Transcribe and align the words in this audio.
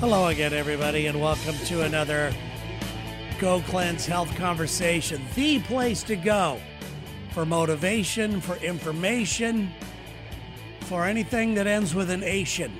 Hello 0.00 0.28
again, 0.28 0.54
everybody, 0.54 1.08
and 1.08 1.20
welcome 1.20 1.54
to 1.66 1.82
another 1.82 2.32
Go 3.38 3.60
Cleanse 3.60 4.06
Health 4.06 4.34
Conversation, 4.34 5.20
the 5.34 5.60
place 5.60 6.02
to 6.04 6.16
go 6.16 6.58
for 7.32 7.44
motivation, 7.44 8.40
for 8.40 8.56
information, 8.56 9.70
for 10.80 11.04
anything 11.04 11.52
that 11.52 11.66
ends 11.66 11.94
with 11.94 12.08
an 12.08 12.22
Asian. 12.22 12.72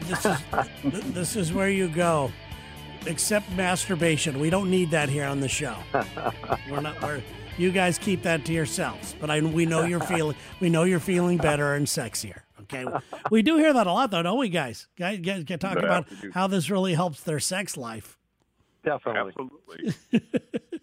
This 0.00 0.26
is 0.26 0.36
th- 0.82 1.04
this 1.04 1.36
is 1.36 1.54
where 1.54 1.70
you 1.70 1.88
go. 1.88 2.30
Except 3.06 3.50
masturbation, 3.52 4.38
we 4.38 4.50
don't 4.50 4.68
need 4.70 4.90
that 4.90 5.08
here 5.08 5.24
on 5.24 5.40
the 5.40 5.48
show. 5.48 5.74
We're 6.70 6.82
not. 6.82 7.00
We're, 7.00 7.22
you 7.56 7.72
guys 7.72 7.96
keep 7.96 8.22
that 8.24 8.44
to 8.44 8.52
yourselves. 8.52 9.16
But 9.18 9.30
I, 9.30 9.40
we 9.40 9.64
know 9.64 9.84
you're 9.84 10.00
feeling. 10.04 10.36
We 10.60 10.68
know 10.68 10.84
you're 10.84 11.00
feeling 11.00 11.38
better 11.38 11.72
and 11.72 11.86
sexier. 11.86 12.40
Okay, 12.72 12.86
we 13.30 13.42
do 13.42 13.56
hear 13.56 13.72
that 13.72 13.86
a 13.86 13.92
lot, 13.92 14.10
though, 14.10 14.22
don't 14.22 14.38
we, 14.38 14.48
guys? 14.48 14.86
Guys, 14.96 15.18
guys 15.20 15.44
can 15.44 15.58
talk 15.58 15.76
Yeah, 15.76 15.84
about 15.84 16.06
we 16.22 16.30
how 16.30 16.46
this 16.46 16.70
really 16.70 16.94
helps 16.94 17.22
their 17.22 17.40
sex 17.40 17.76
life. 17.76 18.16
Definitely. 18.84 19.32
Absolutely. 19.38 19.94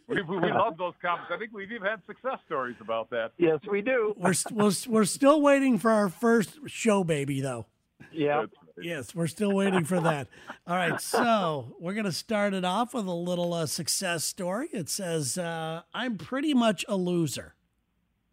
we, 0.07 0.21
we, 0.21 0.37
we 0.37 0.51
love 0.51 0.77
those 0.77 0.93
comments. 1.01 1.31
I 1.33 1.37
think 1.37 1.51
we've 1.53 1.71
even 1.71 1.87
had 1.87 2.01
success 2.05 2.39
stories 2.45 2.75
about 2.81 3.09
that. 3.11 3.31
Yes, 3.37 3.59
we 3.69 3.81
do. 3.81 4.13
We're 4.17 4.33
we're, 4.51 4.71
we're 4.87 5.05
still 5.05 5.41
waiting 5.41 5.77
for 5.79 5.89
our 5.91 6.09
first 6.09 6.59
show 6.67 7.03
baby, 7.03 7.41
though. 7.41 7.65
Yeah. 8.11 8.45
Yes, 8.79 9.15
we're 9.15 9.25
still 9.27 9.53
waiting 9.53 9.83
for 9.85 9.99
that. 9.99 10.27
All 10.67 10.75
right, 10.75 11.01
so 11.01 11.75
we're 11.79 11.93
going 11.95 12.05
to 12.05 12.11
start 12.11 12.53
it 12.53 12.63
off 12.63 12.93
with 12.93 13.07
a 13.07 13.11
little 13.11 13.51
uh, 13.53 13.65
success 13.65 14.23
story. 14.23 14.67
It 14.71 14.87
says, 14.89 15.35
uh, 15.37 15.81
I'm 15.95 16.17
pretty 16.17 16.53
much 16.53 16.85
a 16.87 16.95
loser. 16.95 17.55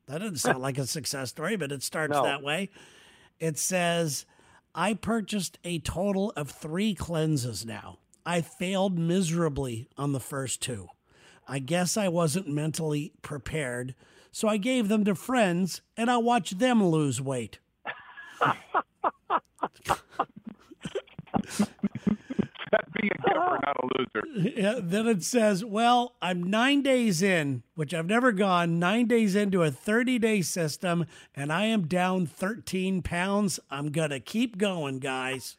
That 0.07 0.19
doesn't 0.19 0.37
sound 0.37 0.59
like 0.59 0.77
a 0.77 0.87
success 0.87 1.31
story, 1.31 1.57
but 1.57 1.73
it 1.73 1.83
starts 1.83 2.13
No. 2.13 2.25
that 2.25 2.43
way. 2.43 2.69
It 3.41 3.59
says, 3.59 4.27
I 4.75 4.95
purchased 4.95 5.59
a 5.65 5.79
total 5.79 6.33
of 6.37 6.51
three 6.51 6.95
cleanses 6.95 7.65
now. 7.65 7.99
I 8.27 8.41
failed 8.41 8.99
miserably 8.99 9.89
on 9.97 10.13
the 10.13 10.21
first 10.21 10.63
two. 10.63 10.89
I 11.47 11.59
guess 11.59 11.97
I 11.97 12.09
wasn't 12.09 12.49
mentally 12.49 13.13
prepared, 13.23 13.95
so 14.33 14.49
I 14.49 14.57
gave 14.57 14.89
them 14.89 15.05
to 15.05 15.15
friends 15.15 15.83
and 15.97 16.11
I 16.11 16.17
watched 16.17 16.59
them 16.59 16.85
lose 16.85 17.21
weight. 17.21 17.59
That's 22.75 22.91
being 23.01 23.13
a 23.13 23.29
giver, 23.29 23.61
not 23.65 23.77
a 23.77 23.87
loser. 23.97 24.51
Yeah, 24.57 24.81
then 24.83 25.07
it 25.07 25.23
says, 25.23 25.65
Well, 25.65 26.17
I'm 26.21 26.43
nine 26.43 26.83
days 26.83 27.23
in, 27.23 27.63
which 27.77 27.95
I've 27.95 28.07
never 28.07 28.33
gone, 28.33 28.81
nine 28.81 29.07
days 29.07 29.37
into 29.37 29.63
a 29.63 29.71
30 29.71 30.19
day 30.19 30.43
system, 30.43 31.07
and 31.37 31.53
I 31.53 31.67
am 31.67 31.87
down 31.87 32.27
13 32.27 33.03
pounds. 33.03 33.61
I'm 33.71 33.93
going 33.93 34.11
to 34.11 34.19
keep 34.19 34.59
going, 34.59 34.99
guys. 34.99 35.57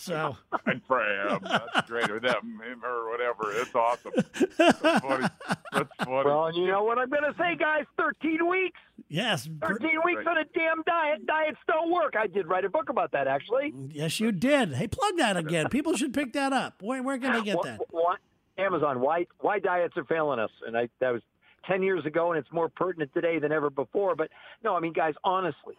So, 0.00 0.36
And 0.66 0.80
for 0.86 1.00
him, 1.02 1.40
that's 1.42 1.88
great. 1.88 2.10
Or 2.10 2.20
them, 2.20 2.60
him, 2.64 2.84
or 2.84 3.10
whatever. 3.10 3.52
It's 3.60 3.74
awesome. 3.74 4.12
That's 4.58 4.78
funny. 5.00 5.26
That's 5.72 5.88
funny. 6.04 6.22
Well, 6.24 6.52
you 6.54 6.66
know 6.68 6.84
what 6.84 6.98
I'm 6.98 7.10
going 7.10 7.22
to 7.24 7.34
say, 7.38 7.56
guys? 7.56 7.84
13 7.98 8.48
weeks. 8.48 8.78
yes, 9.08 9.48
13 9.60 9.90
weeks 10.04 10.18
Right. 10.24 10.26
on 10.28 10.38
a 10.38 10.44
damn 10.54 10.82
diet. 10.84 11.26
Diets 11.26 11.58
don't 11.66 11.90
work. 11.90 12.14
I 12.18 12.26
did 12.26 12.46
write 12.46 12.64
a 12.64 12.70
book 12.70 12.88
about 12.90 13.10
that, 13.12 13.26
actually. 13.26 13.72
yes, 13.90 14.20
you 14.20 14.30
did. 14.32 14.74
Hey, 14.74 14.86
plug 14.86 15.16
that 15.18 15.36
again. 15.36 15.68
People 15.68 15.96
should 15.96 16.14
pick 16.14 16.32
that 16.34 16.52
up. 16.52 16.80
Where, 16.82 17.02
where 17.02 17.18
can 17.18 17.32
they 17.32 17.42
get 17.42 17.56
Wh- 17.58 17.64
that? 17.66 17.80
wh- 17.92 18.60
Amazon. 18.60 19.00
Why 19.00 19.26
why 19.40 19.58
diets 19.58 19.96
are 19.96 20.04
failing 20.04 20.38
us? 20.38 20.50
And 20.66 20.76
I 20.76 20.88
that 21.00 21.10
was 21.10 21.22
10 21.66 21.82
years 21.82 22.04
ago, 22.06 22.30
and 22.32 22.38
it's 22.38 22.52
more 22.52 22.68
pertinent 22.68 23.12
today 23.14 23.38
than 23.38 23.50
ever 23.50 23.70
before. 23.70 24.14
But 24.14 24.28
no, 24.62 24.76
I 24.76 24.80
mean, 24.80 24.92
guys, 24.92 25.14
honestly, 25.24 25.74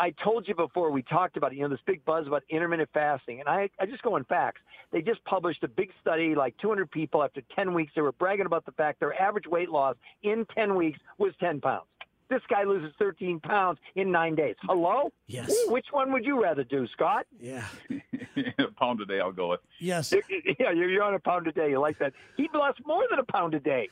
I 0.00 0.14
told 0.24 0.48
you 0.48 0.54
before 0.54 0.90
we 0.90 1.02
talked 1.02 1.36
about 1.36 1.52
it, 1.52 1.56
you 1.56 1.62
know, 1.62 1.68
this 1.68 1.78
big 1.84 2.02
buzz 2.06 2.26
about 2.26 2.42
intermittent 2.48 2.88
fasting, 2.94 3.38
and 3.40 3.48
I, 3.48 3.68
I 3.78 3.84
just 3.84 4.02
go 4.02 4.16
on 4.16 4.24
facts. 4.24 4.62
They 4.92 5.02
just 5.02 5.22
published 5.24 5.62
a 5.62 5.68
big 5.68 5.90
study, 6.00 6.34
like 6.34 6.56
200 6.56 6.90
people 6.90 7.22
after 7.22 7.42
10 7.54 7.74
weeks. 7.74 7.92
They 7.94 8.00
were 8.00 8.12
bragging 8.12 8.46
about 8.46 8.64
the 8.64 8.72
fact 8.72 8.98
their 9.00 9.20
average 9.20 9.46
weight 9.46 9.68
loss 9.68 9.96
in 10.22 10.46
10 10.54 10.74
weeks 10.74 10.98
was 11.18 11.34
10 11.38 11.60
pounds. 11.60 11.84
This 12.30 12.40
guy 12.48 12.62
loses 12.62 12.92
13 12.98 13.40
pounds 13.40 13.78
in 13.94 14.10
nine 14.10 14.36
days. 14.36 14.54
Hello? 14.62 15.12
Yes. 15.26 15.50
Ooh, 15.50 15.72
Which 15.72 15.86
one 15.90 16.12
would 16.12 16.24
you 16.24 16.42
rather 16.42 16.64
do, 16.64 16.86
Scott? 16.88 17.26
Yeah. 17.38 17.66
a 18.58 18.70
pound 18.78 19.00
a 19.02 19.04
day, 19.04 19.20
I'll 19.20 19.32
go 19.32 19.50
with. 19.50 19.60
Yes. 19.80 20.14
Yeah, 20.58 20.70
you're 20.72 20.88
you're 20.90 21.02
on 21.02 21.14
a 21.14 21.18
pound 21.18 21.46
a 21.46 21.52
day. 21.52 21.70
You 21.70 21.80
like 21.80 21.98
that? 21.98 22.12
He 22.36 22.48
lost 22.54 22.80
more 22.86 23.04
than 23.10 23.18
a 23.18 23.24
pound 23.24 23.54
a 23.54 23.60
day. 23.60 23.88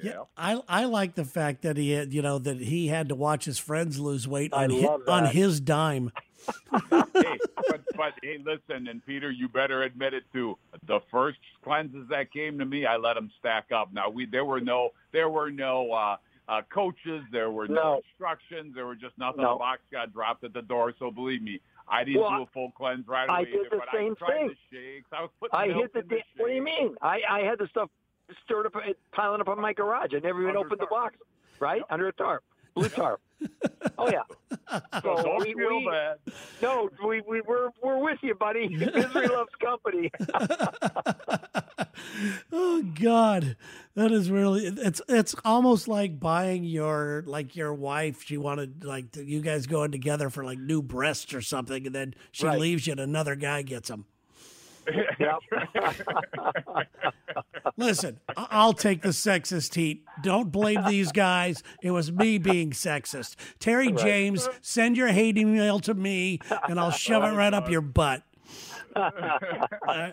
Yeah, 0.00 0.22
I 0.36 0.60
I 0.68 0.84
like 0.84 1.14
the 1.16 1.24
fact 1.24 1.62
that 1.62 1.76
he 1.76 1.90
had, 1.90 2.12
you 2.14 2.22
know, 2.22 2.38
that 2.38 2.58
he 2.58 2.88
had 2.88 3.08
to 3.10 3.14
watch 3.14 3.44
his 3.44 3.58
friends 3.58 3.98
lose 3.98 4.26
weight 4.26 4.52
on, 4.52 4.70
hi- 4.70 4.76
love 4.76 5.02
on 5.08 5.26
his 5.26 5.60
dime. 5.60 6.10
hey, 6.90 7.38
but, 7.68 7.80
but 7.96 8.12
hey, 8.22 8.38
listen, 8.44 8.88
and 8.88 9.04
Peter, 9.04 9.30
you 9.30 9.48
better 9.48 9.82
admit 9.82 10.14
it 10.14 10.24
too. 10.32 10.56
The 10.86 11.00
first 11.10 11.38
cleanses 11.62 12.08
that 12.08 12.32
came 12.32 12.58
to 12.58 12.64
me, 12.64 12.86
I 12.86 12.96
let 12.96 13.14
them 13.14 13.30
stack 13.38 13.66
up. 13.70 13.92
Now 13.92 14.08
we 14.08 14.26
there 14.26 14.44
were 14.44 14.60
no 14.60 14.90
there 15.12 15.28
were 15.28 15.50
no 15.50 15.92
uh, 15.92 16.16
uh, 16.48 16.62
coaches, 16.72 17.22
there 17.30 17.50
were 17.50 17.68
no, 17.68 17.74
No. 17.74 18.00
instructions, 18.08 18.74
there 18.74 18.86
were 18.86 18.96
just 18.96 19.16
nothing. 19.18 19.42
No. 19.42 19.56
A 19.56 19.58
box 19.58 19.80
got 19.92 20.12
dropped 20.12 20.42
at 20.44 20.52
the 20.54 20.62
door. 20.62 20.94
So 20.98 21.10
believe 21.10 21.42
me, 21.42 21.60
I 21.86 22.02
didn't 22.02 22.22
Well, 22.22 22.30
do 22.38 22.42
a 22.42 22.46
full 22.46 22.70
cleanse 22.72 23.06
right 23.06 23.28
away. 23.28 23.38
I 23.40 23.44
did 23.44 23.54
either, 23.54 23.68
the 23.70 23.76
but 23.76 23.88
same 23.94 24.16
I 24.22 24.30
thing. 24.32 24.48
the 24.48 24.54
shakes. 24.76 25.08
I 25.12 25.20
was 25.22 25.30
putting 25.38 25.54
I 25.54 25.66
milk 25.68 25.82
hit 25.82 25.92
the. 25.92 25.98
in 26.00 26.08
the 26.08 26.14
Da- 26.16 26.22
what 26.38 26.48
do 26.48 26.54
you 26.54 26.62
mean? 26.62 26.94
I 27.02 27.20
I 27.30 27.40
had 27.40 27.58
the 27.58 27.68
stuff 27.68 27.90
stirred 28.44 28.66
up, 28.66 28.74
piling 29.12 29.40
up 29.40 29.48
on 29.48 29.60
my 29.60 29.72
garage. 29.72 30.10
I 30.14 30.18
never 30.20 30.42
even 30.42 30.56
opened 30.56 30.80
the 30.80 30.86
box. 30.86 31.16
Right 31.60 31.82
under 31.90 32.08
a 32.08 32.12
tarp, 32.12 32.42
blue 32.74 32.88
tarp. 32.88 33.20
oh 33.98 34.10
yeah. 34.10 34.22
So 34.70 34.80
So 35.02 35.22
don't 35.22 35.40
we, 35.46 35.54
feel 35.54 35.78
we, 35.78 35.88
bad. 35.90 36.16
no, 36.60 36.88
we 37.06 37.20
we 37.20 37.40
we're 37.42 37.68
we're 37.82 37.98
with 37.98 38.18
you, 38.22 38.34
buddy. 38.34 38.68
Misery 38.76 39.28
loves 39.28 39.50
company. 39.60 40.10
oh 42.52 42.82
God, 43.00 43.56
that 43.94 44.12
is 44.12 44.30
really 44.30 44.66
it's 44.66 45.00
it's 45.08 45.34
almost 45.44 45.88
like 45.88 46.18
buying 46.20 46.64
your 46.64 47.24
like 47.26 47.56
your 47.56 47.72
wife. 47.74 48.22
She 48.24 48.36
wanted 48.36 48.84
like 48.84 49.14
you 49.16 49.40
guys 49.40 49.66
going 49.66 49.92
together 49.92 50.30
for 50.30 50.44
like 50.44 50.58
new 50.58 50.82
breasts 50.82 51.34
or 51.34 51.42
something, 51.42 51.86
and 51.86 51.94
then 51.94 52.14
she 52.32 52.46
Right. 52.46 52.60
leaves 52.60 52.86
you, 52.86 52.92
and 52.92 53.00
another 53.00 53.34
guy 53.36 53.62
gets 53.62 53.88
them. 53.88 54.06
Listen, 57.76 58.20
I'll 58.36 58.72
take 58.72 59.02
the 59.02 59.10
sexist 59.10 59.74
heat. 59.74 60.04
Don't 60.22 60.50
blame 60.50 60.84
these 60.86 61.12
guys. 61.12 61.62
It 61.82 61.90
was 61.92 62.10
me 62.12 62.38
being 62.38 62.70
sexist. 62.70 63.36
Terry 63.58 63.88
Jaymes, 63.88 64.48
send 64.60 64.96
your 64.96 65.08
hate 65.08 65.38
email 65.38 65.78
to 65.80 65.94
me, 65.94 66.40
and 66.68 66.78
I'll 66.80 66.90
shove 66.90 67.24
it 67.24 67.36
right 67.36 67.54
up 67.54 67.70
your 67.70 67.80
butt. 67.80 68.22
All 68.94 69.10
right, 69.86 70.12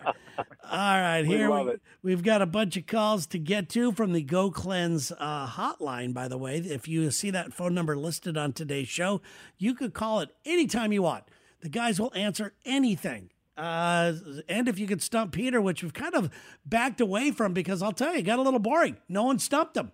right, 0.72 1.24
here 1.26 1.50
we 1.50 1.74
we've 2.02 2.22
got 2.22 2.40
a 2.40 2.46
bunch 2.46 2.78
of 2.78 2.86
calls 2.86 3.26
to 3.26 3.38
get 3.38 3.68
to 3.70 3.92
from 3.92 4.12
the 4.14 4.22
Go 4.22 4.50
Cleanse 4.50 5.12
uh, 5.18 5.46
hotline. 5.46 6.14
By 6.14 6.28
the 6.28 6.38
way, 6.38 6.56
if 6.56 6.88
you 6.88 7.10
see 7.10 7.30
that 7.30 7.52
phone 7.52 7.74
number 7.74 7.96
listed 7.96 8.38
on 8.38 8.54
today's 8.54 8.88
show, 8.88 9.20
you 9.58 9.74
could 9.74 9.92
call 9.92 10.20
it 10.20 10.30
anytime 10.46 10.92
you 10.92 11.02
want. 11.02 11.24
The 11.60 11.68
guys 11.68 12.00
will 12.00 12.12
answer 12.14 12.54
anything. 12.64 13.30
Uh, 13.60 14.14
and 14.48 14.68
if 14.68 14.78
you 14.78 14.86
could 14.86 15.02
stump 15.02 15.32
Peter, 15.32 15.60
which 15.60 15.82
we've 15.82 15.92
kind 15.92 16.14
of 16.14 16.30
backed 16.64 17.00
away 17.00 17.30
from 17.30 17.52
because 17.52 17.82
I'll 17.82 17.92
tell 17.92 18.12
you, 18.12 18.20
it 18.20 18.22
got 18.22 18.38
a 18.38 18.42
little 18.42 18.58
boring. 18.60 18.96
No 19.08 19.24
one 19.24 19.38
stumped 19.38 19.76
him. 19.76 19.92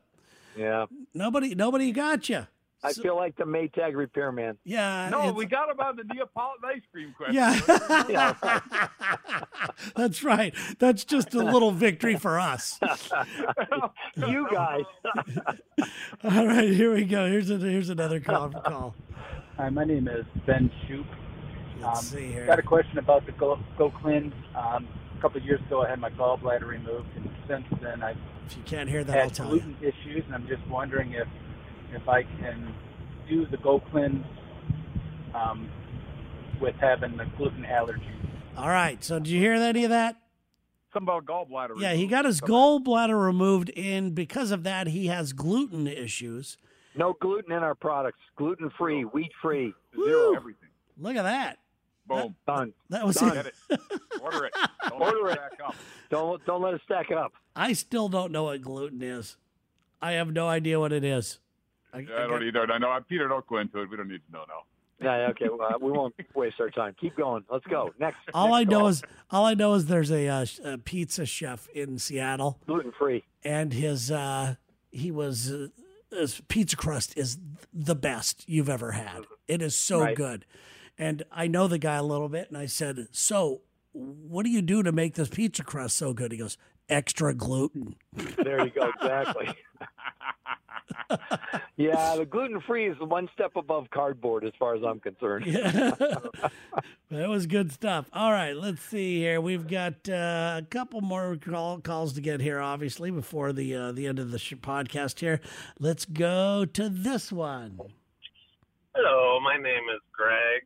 yeah. 0.57 0.87
Nobody, 1.13 1.55
nobody 1.55 1.91
got 1.91 2.29
you. 2.29 2.47
I 2.85 2.93
feel 2.93 3.17
like 3.17 3.35
the 3.37 3.45
Maytag 3.45 3.97
repairman. 3.97 4.59
Yeah, 4.63 5.09
no, 5.09 5.33
we 5.33 5.47
got 5.47 5.69
him 5.71 5.81
on 5.81 5.97
the 5.97 6.05
Neapolitan 6.05 6.63
ice 6.77 6.83
cream 6.93 7.13
question. 7.17 7.35
yeah. 7.35 8.05
Yeah. 8.09 8.89
That's 9.97 10.23
right. 10.23 10.55
That's 10.79 11.05
just 11.05 11.35
a 11.35 11.43
little 11.43 11.73
victory 11.73 12.15
for 12.17 12.39
us. 12.39 12.79
you 14.17 14.47
guys. 14.53 14.85
All 16.23 16.47
right, 16.47 16.71
here 16.71 16.95
we 16.95 17.05
go. 17.05 17.29
Here's 17.29 17.51
a, 17.51 17.57
here's 17.59 17.89
another 17.91 18.21
call. 18.21 18.51
call. 18.51 18.95
Hi, 19.57 19.69
my 19.71 19.85
name 19.85 20.07
is 20.07 20.25
Ben 20.47 20.71
Shoup. 20.87 21.07
Let's 21.81 21.99
Um, 22.13 22.19
see 22.19 22.33
here. 22.33 22.47
Got 22.47 22.59
a 22.59 22.63
question 22.63 22.99
about 22.99 23.27
the 23.27 23.33
Go, 23.33 23.59
Go 23.77 23.91
Cleanse. 23.91 24.33
Um, 24.55 24.89
a 25.17 25.21
couple 25.21 25.39
of 25.41 25.45
years 25.47 25.61
ago, 25.63 25.83
I 25.83 25.89
had 25.91 25.99
my 25.99 26.11
gallbladder 26.11 26.67
removed, 26.67 27.09
and 27.17 27.29
since 27.49 27.65
then, 27.81 28.03
I've 28.03 28.17
If 28.47 28.57
you 28.57 28.63
can't 28.65 28.89
hear 28.89 29.03
that, 29.05 29.17
I'll 29.17 29.23
had 29.25 29.35
tell 29.35 29.47
you. 29.55 29.61
gluten 29.61 29.77
issues, 29.81 30.25
and 30.27 30.35
I'm 30.35 30.47
just 30.47 30.67
wondering 30.69 31.13
if 31.13 31.27
if 31.93 32.09
I 32.09 32.23
can 32.25 32.75
do 33.29 33.47
the 33.47 33.57
Go 33.59 33.81
Cleanse 33.81 34.25
um, 35.35 35.69
with 36.61 36.75
having 36.77 37.17
the 37.17 37.27
gluten 37.37 37.65
allergy. 37.65 38.03
All 38.57 38.69
right. 38.69 39.03
So 39.05 39.19
did 39.19 39.29
you 39.29 39.41
hear 39.41 39.53
any 39.55 39.85
of 39.85 39.91
that? 39.91 40.17
Something 40.93 41.09
about 41.09 41.27
gallbladder. 41.27 41.79
Yeah, 41.79 41.93
he 41.93 42.07
got 42.07 42.25
his 42.25 42.41
gallbladder 42.41 43.23
removed, 43.23 43.71
and 43.77 44.15
because 44.15 44.51
of 44.51 44.63
that, 44.65 44.87
he 44.89 45.09
has 45.09 45.33
gluten 45.35 45.87
issues. 45.87 46.57
No 46.95 47.13
gluten 47.21 47.53
in 47.53 47.63
our 47.63 47.75
products. 47.75 48.19
Gluten 48.37 48.71
free, 48.79 49.03
wheat 49.03 49.31
free. 49.43 49.75
Zero 49.95 50.35
everything. 50.35 50.71
Look 50.99 51.17
at 51.17 51.25
that. 51.25 51.59
Boom. 52.09 52.35
Done. 52.47 52.73
That 52.91 53.07
was 53.07 53.17
Done. 53.17 53.35
Get 53.35 53.47
it. 53.47 53.55
Order 54.21 54.47
it. 54.47 54.55
Don't 54.89 55.03
Order 55.03 55.23
let 55.25 55.33
it. 55.33 55.39
Back 55.39 55.69
up. 55.69 55.75
Don't 56.11 56.45
don't 56.47 56.63
let 56.63 56.75
it 56.75 56.81
stack 56.85 57.11
up. 57.11 57.33
I 57.55 57.73
still 57.73 58.09
don't 58.09 58.31
know 58.33 58.45
what 58.45 58.61
gluten 58.63 59.03
is. 59.03 59.37
I 60.01 60.13
have 60.13 60.33
no 60.33 60.47
idea 60.49 60.79
what 60.79 60.93
it 60.93 61.05
is. 61.05 61.41
I, 61.93 62.01
Yeah, 62.01 62.15
I 62.15 62.19
don't 62.21 62.31
got- 62.31 62.43
either. 62.43 62.73
I 62.73 62.79
know. 62.79 62.99
Peter, 63.09 63.29
don't 63.29 63.47
go 63.47 63.59
into 63.59 63.81
it. 63.81 63.91
We 63.91 63.97
don't 63.97 64.09
need 64.09 64.21
to 64.27 64.33
know 64.33 64.45
now. 64.49 64.63
Yeah. 65.03 65.29
okay, 65.31 65.49
well, 65.51 65.61
uh, 65.63 65.79
we 65.79 65.91
won't 65.93 66.15
waste 66.35 66.57
our 66.61 66.71
time. 66.71 66.95
Keep 67.01 67.17
going. 67.17 67.45
Let's 67.51 67.67
go. 67.67 67.93
Next. 67.99 68.19
All 68.35 68.49
next 68.49 68.57
I 68.57 68.65
know 68.65 68.79
call. 68.81 68.89
is 68.89 69.03
all 69.31 69.45
I 69.45 69.55
know 69.55 69.75
is 69.75 69.87
there's 69.87 70.11
a, 70.11 70.27
uh, 70.29 70.47
a 70.65 70.79
pizza 70.79 71.27
chef 71.27 71.69
in 71.71 71.99
Seattle, 71.99 72.61
gluten 72.67 72.93
free. 72.99 73.25
and 73.45 73.73
his 73.73 74.11
uh, 74.11 74.55
he 74.91 75.11
was 75.11 75.51
uh, 75.53 75.69
his 76.11 76.41
pizza 76.49 76.77
crust 76.77 77.13
is 77.17 77.39
the 77.75 77.95
best 77.97 78.49
you've 78.49 78.71
ever 78.71 78.93
had. 78.93 79.25
It 79.49 79.61
is 79.61 79.77
so 79.77 80.01
Right. 80.01 80.17
good, 80.17 80.47
and 80.99 81.23
I 81.31 81.47
know 81.47 81.69
the 81.69 81.79
guy 81.79 81.97
a 81.97 82.03
little 82.03 82.29
bit, 82.29 82.49
and 82.49 82.59
I 82.59 82.67
said, 82.67 83.09
"So, 83.13 83.63
what 83.93 84.45
do 84.45 84.51
you 84.51 84.63
do 84.63 84.83
to 84.83 84.93
make 84.93 85.15
this 85.15 85.29
pizza 85.29 85.63
crust 85.65 85.97
so 85.97 86.13
good?" 86.13 86.33
He 86.33 86.39
goes, 86.39 86.59
"Extra 86.89 87.35
gluten." 87.35 87.97
There 88.13 88.65
you 88.65 88.71
go. 88.71 88.91
Exactly. 89.01 89.49
yeah, 91.77 92.17
the 92.17 92.25
gluten 92.25 92.61
free 92.61 92.89
is 92.89 92.97
one 93.01 93.29
step 93.35 93.57
above 93.57 93.91
cardboard 93.91 94.45
as 94.45 94.53
far 94.59 94.75
as 94.75 94.83
I'm 94.85 95.01
concerned. 95.01 95.47
Yeah. 95.57 95.91
that 97.11 97.29
was 97.29 97.47
good 97.47 97.73
stuff. 97.73 98.09
All 98.13 98.33
right, 98.33 98.57
let's 98.57 98.83
see 98.83 99.19
here. 99.19 99.41
We've 99.41 99.67
got 99.67 100.09
uh, 100.09 100.61
a 100.63 100.67
couple 100.69 101.01
more 101.01 101.37
call, 101.37 101.79
calls 101.81 102.15
to 102.15 102.21
get 102.21 102.41
here, 102.41 102.61
obviously, 102.61 103.11
before 103.11 103.53
the 103.53 103.75
uh, 103.75 103.93
the 103.93 104.07
end 104.07 104.19
of 104.19 104.31
the 104.33 104.39
sh- 104.39 104.55
podcast 104.55 105.21
here. 105.21 105.41
Let's 105.79 106.05
go 106.05 106.65
to 106.65 106.89
this 106.89 107.31
one. 107.33 107.79
Hello, 108.95 109.39
my 109.41 109.57
name 109.57 109.85
is 109.95 110.01
Greg, 110.13 110.63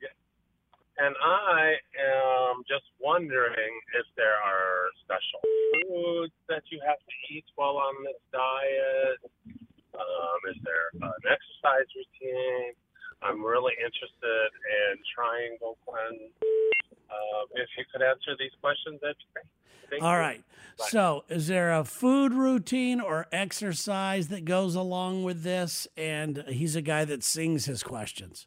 and 1.01 1.17
I 1.17 1.81
am 1.97 2.61
just 2.69 2.85
wondering 3.01 3.73
if 3.97 4.07
there 4.17 4.37
are 4.37 4.93
special 5.01 5.41
foods 5.89 6.37
that 6.49 6.63
you 6.69 6.79
have 6.85 7.01
to 7.01 7.15
eat 7.33 7.45
while 7.57 7.81
on 7.81 8.05
this 8.05 8.21
diet. 8.33 9.21
Um, 9.97 10.41
is 10.53 10.61
there 10.63 10.93
an 11.01 11.25
exercise 11.25 11.89
routine? 11.97 12.77
I'm 13.23 13.45
really 13.45 13.75
interested 13.81 14.51
in 14.69 15.01
trying 15.17 15.57
Go 15.61 15.77
Cleanse. 15.89 16.33
Um, 17.09 17.47
if 17.57 17.69
you 17.77 17.85
could 17.93 18.03
answer 18.03 18.37
these 18.39 18.53
questions, 18.61 19.01
that'd 19.01 19.17
be 19.17 19.25
great. 19.33 20.03
All 20.03 20.15
you. 20.15 20.21
right. 20.21 20.45
So, 20.77 21.25
is 21.29 21.49
there 21.49 21.73
a 21.73 21.85
food 21.85 22.33
routine 22.33 23.01
or 23.01 23.27
exercise 23.33 24.29
that 24.29 24.45
goes 24.45 24.75
along 24.75 25.25
with 25.25 25.43
this? 25.43 25.89
And 25.97 26.45
he's 26.49 26.77
a 26.77 26.83
guy 26.83 27.05
that 27.05 27.23
sings 27.25 27.67
his 27.67 27.83
questions. 27.83 28.47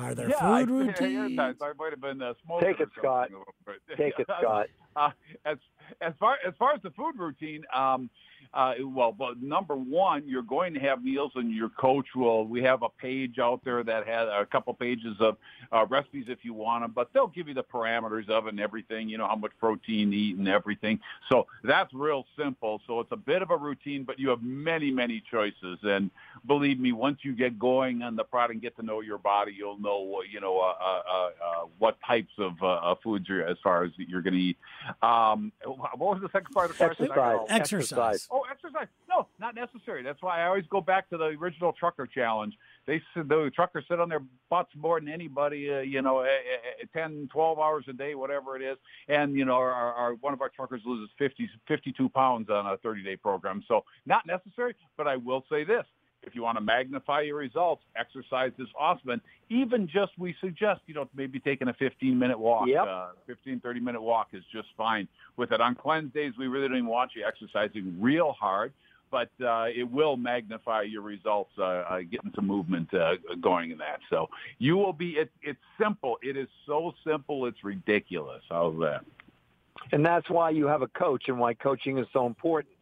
Are 0.00 0.14
there 0.14 0.30
yeah, 0.30 0.36
I, 0.40 0.64
food 0.64 0.70
I, 0.70 0.86
routines? 0.86 1.38
I 1.38 1.72
might 1.78 1.90
have 1.90 2.00
been 2.00 2.22
uh, 2.22 2.32
smoking. 2.44 2.68
Take 2.68 2.80
it, 2.80 2.88
Scott. 2.98 3.28
something, 3.30 3.44
but- 3.66 3.74
Take 3.96 4.18
it, 4.18 4.26
Scott. 4.40 4.66
Uh, 4.96 5.10
as 5.44 5.56
as 6.00 6.12
far 6.18 6.36
as 6.44 6.52
far 6.58 6.74
as 6.74 6.82
the 6.82 6.90
food 6.90 7.16
routine, 7.16 7.62
um, 7.72 8.10
uh, 8.52 8.74
well, 8.84 9.12
but 9.12 9.40
number 9.40 9.76
one, 9.76 10.26
you're 10.26 10.42
going 10.42 10.74
to 10.74 10.80
have 10.80 11.04
meals, 11.04 11.32
and 11.36 11.54
your 11.54 11.68
coach 11.68 12.06
will. 12.16 12.44
We 12.44 12.62
have 12.62 12.82
a 12.82 12.88
page 12.88 13.38
out 13.38 13.64
there 13.64 13.84
that 13.84 14.06
has 14.08 14.28
a 14.28 14.44
couple 14.44 14.74
pages 14.74 15.16
of 15.20 15.36
uh, 15.72 15.86
recipes 15.86 16.24
if 16.28 16.38
you 16.42 16.52
want 16.52 16.82
them, 16.82 16.92
but 16.92 17.10
they'll 17.12 17.28
give 17.28 17.46
you 17.46 17.54
the 17.54 17.62
parameters 17.62 18.28
of 18.28 18.46
it 18.46 18.50
and 18.50 18.60
everything. 18.60 19.08
You 19.08 19.18
know 19.18 19.28
how 19.28 19.36
much 19.36 19.52
protein 19.60 20.10
to 20.10 20.16
eat 20.16 20.36
and 20.36 20.48
everything. 20.48 20.98
So 21.30 21.46
that's 21.62 21.92
real 21.94 22.26
simple. 22.36 22.80
So 22.86 23.00
it's 23.00 23.12
a 23.12 23.16
bit 23.16 23.42
of 23.42 23.50
a 23.50 23.56
routine, 23.56 24.02
but 24.02 24.18
you 24.18 24.30
have 24.30 24.42
many 24.42 24.90
many 24.90 25.22
choices. 25.30 25.78
And 25.82 26.10
believe 26.46 26.80
me, 26.80 26.90
once 26.92 27.20
you 27.22 27.34
get 27.34 27.58
going 27.58 28.02
on 28.02 28.16
the 28.16 28.24
product 28.24 28.54
and 28.54 28.62
get 28.62 28.76
to 28.76 28.82
know 28.82 29.00
your 29.00 29.18
body, 29.18 29.54
you'll 29.56 29.78
know 29.78 30.00
what 30.00 30.28
you 30.28 30.40
know 30.40 30.58
uh, 30.58 30.74
uh, 30.82 31.02
uh, 31.08 31.30
uh, 31.44 31.66
what 31.78 31.98
types 32.04 32.32
of 32.38 32.54
uh, 32.62 32.66
uh, 32.66 32.94
foods 33.02 33.28
you're 33.28 33.46
as 33.46 33.58
far 33.62 33.84
as 33.84 33.92
you're 33.96 34.22
going 34.22 34.34
to 34.34 34.40
eat. 34.40 34.58
Um, 35.02 35.52
what 35.64 35.98
was 35.98 36.20
the 36.20 36.30
second 36.32 36.52
part 36.52 36.70
of 36.70 36.78
the 36.78 36.86
question? 36.86 37.04
Exercise. 37.06 37.38
Exercise. 37.48 38.28
Oh, 38.32 38.42
exercise. 38.50 38.86
No, 39.08 39.26
not 39.40 39.56
necessary. 39.56 40.04
That's 40.04 40.22
why 40.22 40.42
I 40.42 40.46
always 40.46 40.64
go 40.70 40.80
back 40.80 41.10
to 41.10 41.16
the 41.16 41.24
original 41.24 41.72
trucker 41.72 42.06
challenge. 42.06 42.54
They 42.86 43.02
said 43.12 43.28
the 43.28 43.50
truckers 43.54 43.84
sit 43.90 43.98
on 43.98 44.08
their 44.08 44.22
butts 44.48 44.70
more 44.76 45.00
than 45.00 45.08
anybody, 45.08 45.72
uh, 45.72 45.80
you 45.80 46.00
know, 46.00 46.18
uh, 46.18 46.22
uh, 46.22 46.86
10, 46.92 47.28
12 47.32 47.58
hours 47.58 47.84
a 47.88 47.92
day, 47.92 48.14
whatever 48.14 48.56
it 48.56 48.62
is. 48.62 48.78
And, 49.08 49.34
you 49.34 49.44
know, 49.44 49.54
our, 49.54 49.72
our, 49.72 50.14
one 50.14 50.32
of 50.32 50.40
our 50.42 50.48
truckers 50.48 50.82
loses 50.84 51.10
50, 51.18 51.48
52 51.66 52.08
pounds 52.10 52.48
on 52.50 52.66
a 52.66 52.76
30-day 52.78 53.16
program. 53.16 53.64
So 53.66 53.84
not 54.06 54.26
necessary, 54.26 54.76
but 54.96 55.08
I 55.08 55.16
will 55.16 55.44
say 55.50 55.64
this. 55.64 55.84
If 56.22 56.34
you 56.34 56.42
want 56.42 56.58
to 56.58 56.60
magnify 56.60 57.22
your 57.22 57.36
results, 57.36 57.82
exercise 57.96 58.52
is 58.58 58.68
awesome. 58.78 59.10
And 59.10 59.20
even 59.48 59.86
just, 59.86 60.12
we 60.18 60.34
suggest, 60.40 60.80
you 60.86 60.94
know, 60.94 61.08
maybe 61.14 61.40
taking 61.40 61.68
a 61.68 61.72
15-minute 61.72 62.38
walk. 62.38 62.68
Yep. 62.68 62.86
Uh, 62.86 63.06
15, 63.26 63.60
30-minute 63.60 64.02
walk 64.02 64.28
is 64.32 64.42
just 64.52 64.68
fine 64.76 65.08
with 65.36 65.52
it. 65.52 65.60
On 65.60 65.74
cleanse 65.74 66.12
days, 66.12 66.32
we 66.38 66.46
really 66.46 66.68
don't 66.68 66.76
even 66.76 66.90
want 66.90 67.12
you 67.16 67.24
exercising 67.26 67.96
real 67.98 68.32
hard, 68.38 68.72
but 69.10 69.30
uh, 69.42 69.64
it 69.74 69.90
will 69.90 70.16
magnify 70.16 70.82
your 70.82 71.02
results, 71.02 71.50
uh, 71.58 71.62
uh, 71.62 71.98
getting 72.00 72.32
some 72.34 72.46
movement 72.46 72.92
uh, 72.92 73.14
going 73.40 73.70
in 73.70 73.78
that. 73.78 74.00
So 74.10 74.28
you 74.58 74.76
will 74.76 74.92
be, 74.92 75.12
it, 75.12 75.30
it's 75.42 75.58
simple. 75.82 76.16
It 76.22 76.36
is 76.36 76.48
so 76.66 76.92
simple, 77.06 77.46
it's 77.46 77.64
ridiculous. 77.64 78.42
How's 78.50 78.78
that? 78.80 79.00
And 79.92 80.04
that's 80.04 80.28
why 80.28 80.50
you 80.50 80.66
have 80.66 80.82
a 80.82 80.88
coach 80.88 81.24
and 81.28 81.38
why 81.38 81.54
coaching 81.54 81.98
is 81.98 82.06
so 82.12 82.26
important. 82.26 82.74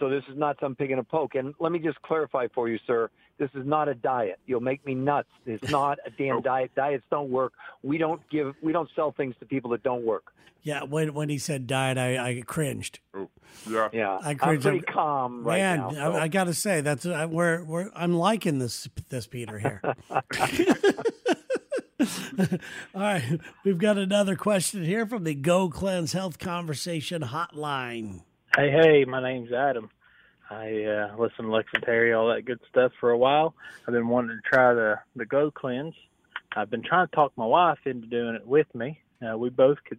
So 0.00 0.08
this 0.08 0.24
is 0.30 0.36
not 0.36 0.56
some 0.60 0.74
pig 0.74 0.90
in 0.90 0.98
a 0.98 1.04
poke. 1.04 1.34
And 1.34 1.54
let 1.60 1.72
me 1.72 1.78
just 1.78 2.00
clarify 2.02 2.48
for 2.54 2.68
you, 2.68 2.78
sir. 2.86 3.10
This 3.38 3.50
is 3.54 3.66
not 3.66 3.88
a 3.88 3.94
diet. 3.94 4.38
You'll 4.46 4.60
make 4.60 4.84
me 4.84 4.94
nuts. 4.94 5.28
It's 5.46 5.70
not 5.70 5.98
a 6.06 6.10
damn 6.10 6.36
oh. 6.38 6.40
diet. 6.40 6.72
Diets 6.74 7.04
don't 7.10 7.30
work. 7.30 7.52
We 7.82 7.98
don't 7.98 8.20
give. 8.30 8.54
We 8.62 8.72
don't 8.72 8.88
sell 8.94 9.12
things 9.12 9.34
to 9.40 9.46
people 9.46 9.70
that 9.70 9.82
don't 9.82 10.04
work. 10.04 10.32
Yeah, 10.62 10.84
when 10.84 11.12
when 11.12 11.28
he 11.28 11.38
said 11.38 11.66
diet, 11.66 11.98
I, 11.98 12.16
I 12.16 12.42
cringed. 12.46 13.00
Oh, 13.14 13.28
yeah. 13.68 13.88
Yeah, 13.92 14.18
I 14.22 14.34
cringed. 14.34 14.42
I'm 14.42 14.48
cringe. 14.48 14.62
pretty 14.62 14.80
calm 14.80 15.44
right 15.44 15.58
Man, 15.58 15.78
now. 15.78 15.90
so- 15.90 16.12
I, 16.12 16.22
I 16.22 16.28
got 16.28 16.44
to 16.44 16.54
say 16.54 16.80
that's 16.80 17.04
I, 17.04 17.26
we're, 17.26 17.62
we're 17.64 17.90
I'm 17.94 18.14
liking 18.14 18.58
this 18.58 18.88
this 19.10 19.26
Peter 19.26 19.58
here. 19.58 19.82
All 22.94 23.00
right, 23.02 23.40
we've 23.64 23.78
got 23.78 23.98
another 23.98 24.36
question 24.36 24.84
here 24.84 25.06
from 25.06 25.24
the 25.24 25.34
Go 25.34 25.68
Cleanse 25.68 26.12
Health 26.12 26.38
Conversation 26.38 27.22
Hotline. 27.22 28.22
Hey, 28.56 28.70
hey, 28.70 29.04
my 29.04 29.20
name's 29.20 29.52
Adam. 29.52 29.90
I 30.48 30.84
uh, 30.84 31.16
listen 31.18 31.46
to 31.46 31.50
Lex 31.50 31.66
and 31.74 31.82
Terry, 31.82 32.12
all 32.12 32.32
that 32.32 32.44
good 32.44 32.60
stuff 32.70 32.92
for 33.00 33.10
a 33.10 33.18
while. 33.18 33.52
I've 33.80 33.92
been 33.92 34.06
wanting 34.06 34.38
to 34.40 34.48
try 34.48 34.72
the 34.72 34.94
the 35.16 35.26
Go 35.26 35.50
Cleanse. 35.50 35.94
I've 36.54 36.70
been 36.70 36.84
trying 36.84 37.08
to 37.08 37.16
talk 37.16 37.32
my 37.36 37.46
wife 37.46 37.78
into 37.84 38.06
doing 38.06 38.36
it 38.36 38.46
with 38.46 38.72
me. 38.72 39.00
Uh, 39.20 39.36
we 39.36 39.50
both 39.50 39.78
could 39.88 39.98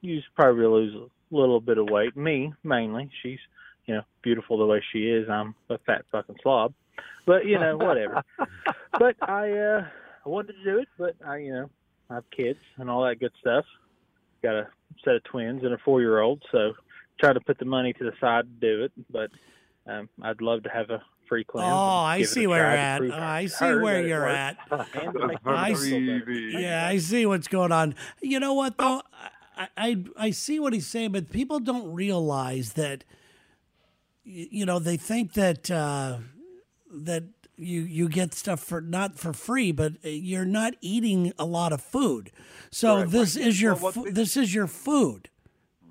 use 0.00 0.24
probably 0.36 0.64
lose 0.64 0.94
a 0.94 1.34
little 1.34 1.60
bit 1.60 1.78
of 1.78 1.90
weight. 1.90 2.16
Me 2.16 2.52
mainly. 2.62 3.10
She's 3.24 3.40
you 3.86 3.96
know 3.96 4.02
beautiful 4.22 4.58
the 4.58 4.66
way 4.66 4.80
she 4.92 5.10
is. 5.10 5.28
I'm 5.28 5.56
a 5.68 5.78
fat 5.78 6.04
fucking 6.12 6.36
slob, 6.44 6.72
but 7.26 7.46
you 7.46 7.58
know 7.58 7.76
whatever. 7.78 8.22
but 8.92 9.16
I 9.28 9.50
uh, 9.50 9.86
I 10.24 10.28
wanted 10.28 10.52
to 10.52 10.64
do 10.64 10.78
it, 10.78 10.88
but 10.96 11.16
I 11.26 11.38
you 11.38 11.52
know 11.52 11.70
I 12.10 12.14
have 12.14 12.30
kids 12.30 12.60
and 12.76 12.88
all 12.88 13.04
that 13.06 13.18
good 13.18 13.32
stuff. 13.40 13.64
Got 14.40 14.54
a 14.54 14.68
set 15.04 15.16
of 15.16 15.24
twins 15.24 15.64
and 15.64 15.74
a 15.74 15.78
four 15.78 16.00
year 16.00 16.20
old, 16.20 16.44
so 16.52 16.74
try 17.18 17.32
to 17.32 17.40
put 17.40 17.58
the 17.58 17.64
money 17.64 17.92
to 17.94 18.04
the 18.04 18.12
side 18.20 18.44
to 18.44 18.66
do 18.76 18.84
it, 18.84 18.92
but 19.10 19.30
um, 19.86 20.08
I'd 20.22 20.40
love 20.40 20.62
to 20.64 20.68
have 20.70 20.90
a 20.90 21.02
free 21.28 21.44
claim. 21.44 21.66
Oh, 21.66 21.76
I 22.00 22.22
see 22.22 22.46
where 22.46 22.62
try 22.62 22.74
you're 22.74 23.10
at. 23.10 23.20
Oh, 23.20 23.22
I 23.26 23.46
see 23.46 23.74
where 23.74 24.06
you're 24.06 24.28
at. 24.28 24.56
and 24.70 25.12
to 25.14 25.26
make 25.26 25.38
I 25.44 25.70
myself 25.70 25.80
feel 25.84 26.00
better. 26.00 26.24
Baby. 26.26 26.54
Yeah, 26.58 26.86
I 26.86 26.98
see 26.98 27.26
what's 27.26 27.48
going 27.48 27.72
on. 27.72 27.94
You 28.20 28.40
know 28.40 28.54
what 28.54 28.78
though? 28.78 29.02
I, 29.56 29.68
I 29.76 30.04
I 30.18 30.30
see 30.30 30.60
what 30.60 30.72
he's 30.72 30.86
saying, 30.86 31.12
but 31.12 31.30
people 31.30 31.58
don't 31.60 31.92
realize 31.92 32.74
that. 32.74 33.04
You 34.24 34.66
know, 34.66 34.80
they 34.80 34.96
think 34.96 35.34
that 35.34 35.70
uh, 35.70 36.18
that 36.92 37.24
you 37.56 37.82
you 37.82 38.08
get 38.08 38.34
stuff 38.34 38.60
for 38.60 38.80
not 38.80 39.18
for 39.18 39.32
free, 39.32 39.70
but 39.70 39.92
uh, 40.04 40.08
you're 40.08 40.44
not 40.44 40.74
eating 40.80 41.32
a 41.38 41.44
lot 41.44 41.72
of 41.72 41.80
food. 41.80 42.32
So 42.72 42.96
Right, 42.98 43.08
this 43.10 43.36
right. 43.36 43.46
is 43.46 43.62
your 43.62 43.74
Well, 43.74 43.82
what 43.82 43.94
fu- 43.94 44.10
this 44.10 44.36
is 44.36 44.52
your 44.52 44.66
food. 44.66 45.30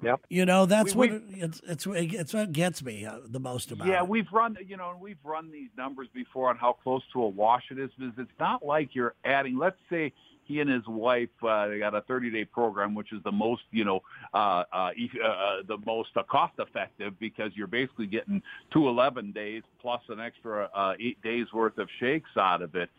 Yep. 0.02 0.22
You 0.30 0.46
know, 0.46 0.66
that's 0.66 0.94
We- 0.96 1.10
what 1.12 1.22
it's 1.30 1.62
it's 1.66 1.88
it's 1.88 2.34
what 2.34 2.52
gets 2.52 2.84
me 2.84 3.06
uh, 3.06 3.20
the 3.26 3.40
most 3.40 3.72
about. 3.72 3.88
Yeah, 3.88 4.04
it. 4.04 4.08
we've 4.10 4.32
run, 4.32 4.58
you 4.66 4.78
know, 4.78 4.98
we've 5.00 5.18
run 5.24 5.52
these 5.52 5.70
numbers 5.78 6.08
before 6.14 6.50
on 6.50 6.58
how 6.58 6.74
close 6.74 7.02
to 7.14 7.22
a 7.22 7.28
wash 7.28 7.64
it 7.72 7.80
is. 7.80 7.90
Because 7.98 8.14
it's 8.18 8.40
not 8.40 8.66
like 8.66 8.94
you're 8.94 9.16
adding. 9.24 9.58
Let's 9.58 9.80
say 9.90 10.14
he 10.46 10.60
and 10.60 10.70
his 10.70 10.84
wife 10.88 11.30
uh, 11.48 11.68
they 11.68 11.80
got 11.80 11.96
a 11.96 12.02
30-day 12.02 12.46
program, 12.46 12.94
which 12.96 13.12
is 13.12 13.22
the 13.24 13.32
most, 13.32 13.64
you 13.72 13.84
know, 13.84 14.00
uh, 14.34 14.64
uh, 14.72 14.92
uh, 15.24 15.28
uh, 15.28 15.56
the 15.68 15.78
most 15.86 16.10
uh, 16.16 16.24
cost-effective 16.24 17.20
because 17.20 17.52
you're 17.56 17.68
basically 17.68 18.06
getting 18.06 18.42
two 18.72 18.88
11 18.88 19.32
days 19.32 19.64
plus 19.82 20.02
an 20.10 20.20
extra 20.20 20.70
eight 21.00 21.22
days 21.24 21.48
worth 21.54 21.78
of 21.78 21.90
shakes 22.00 22.30
out 22.38 22.62
of 22.62 22.76
it 22.76 22.90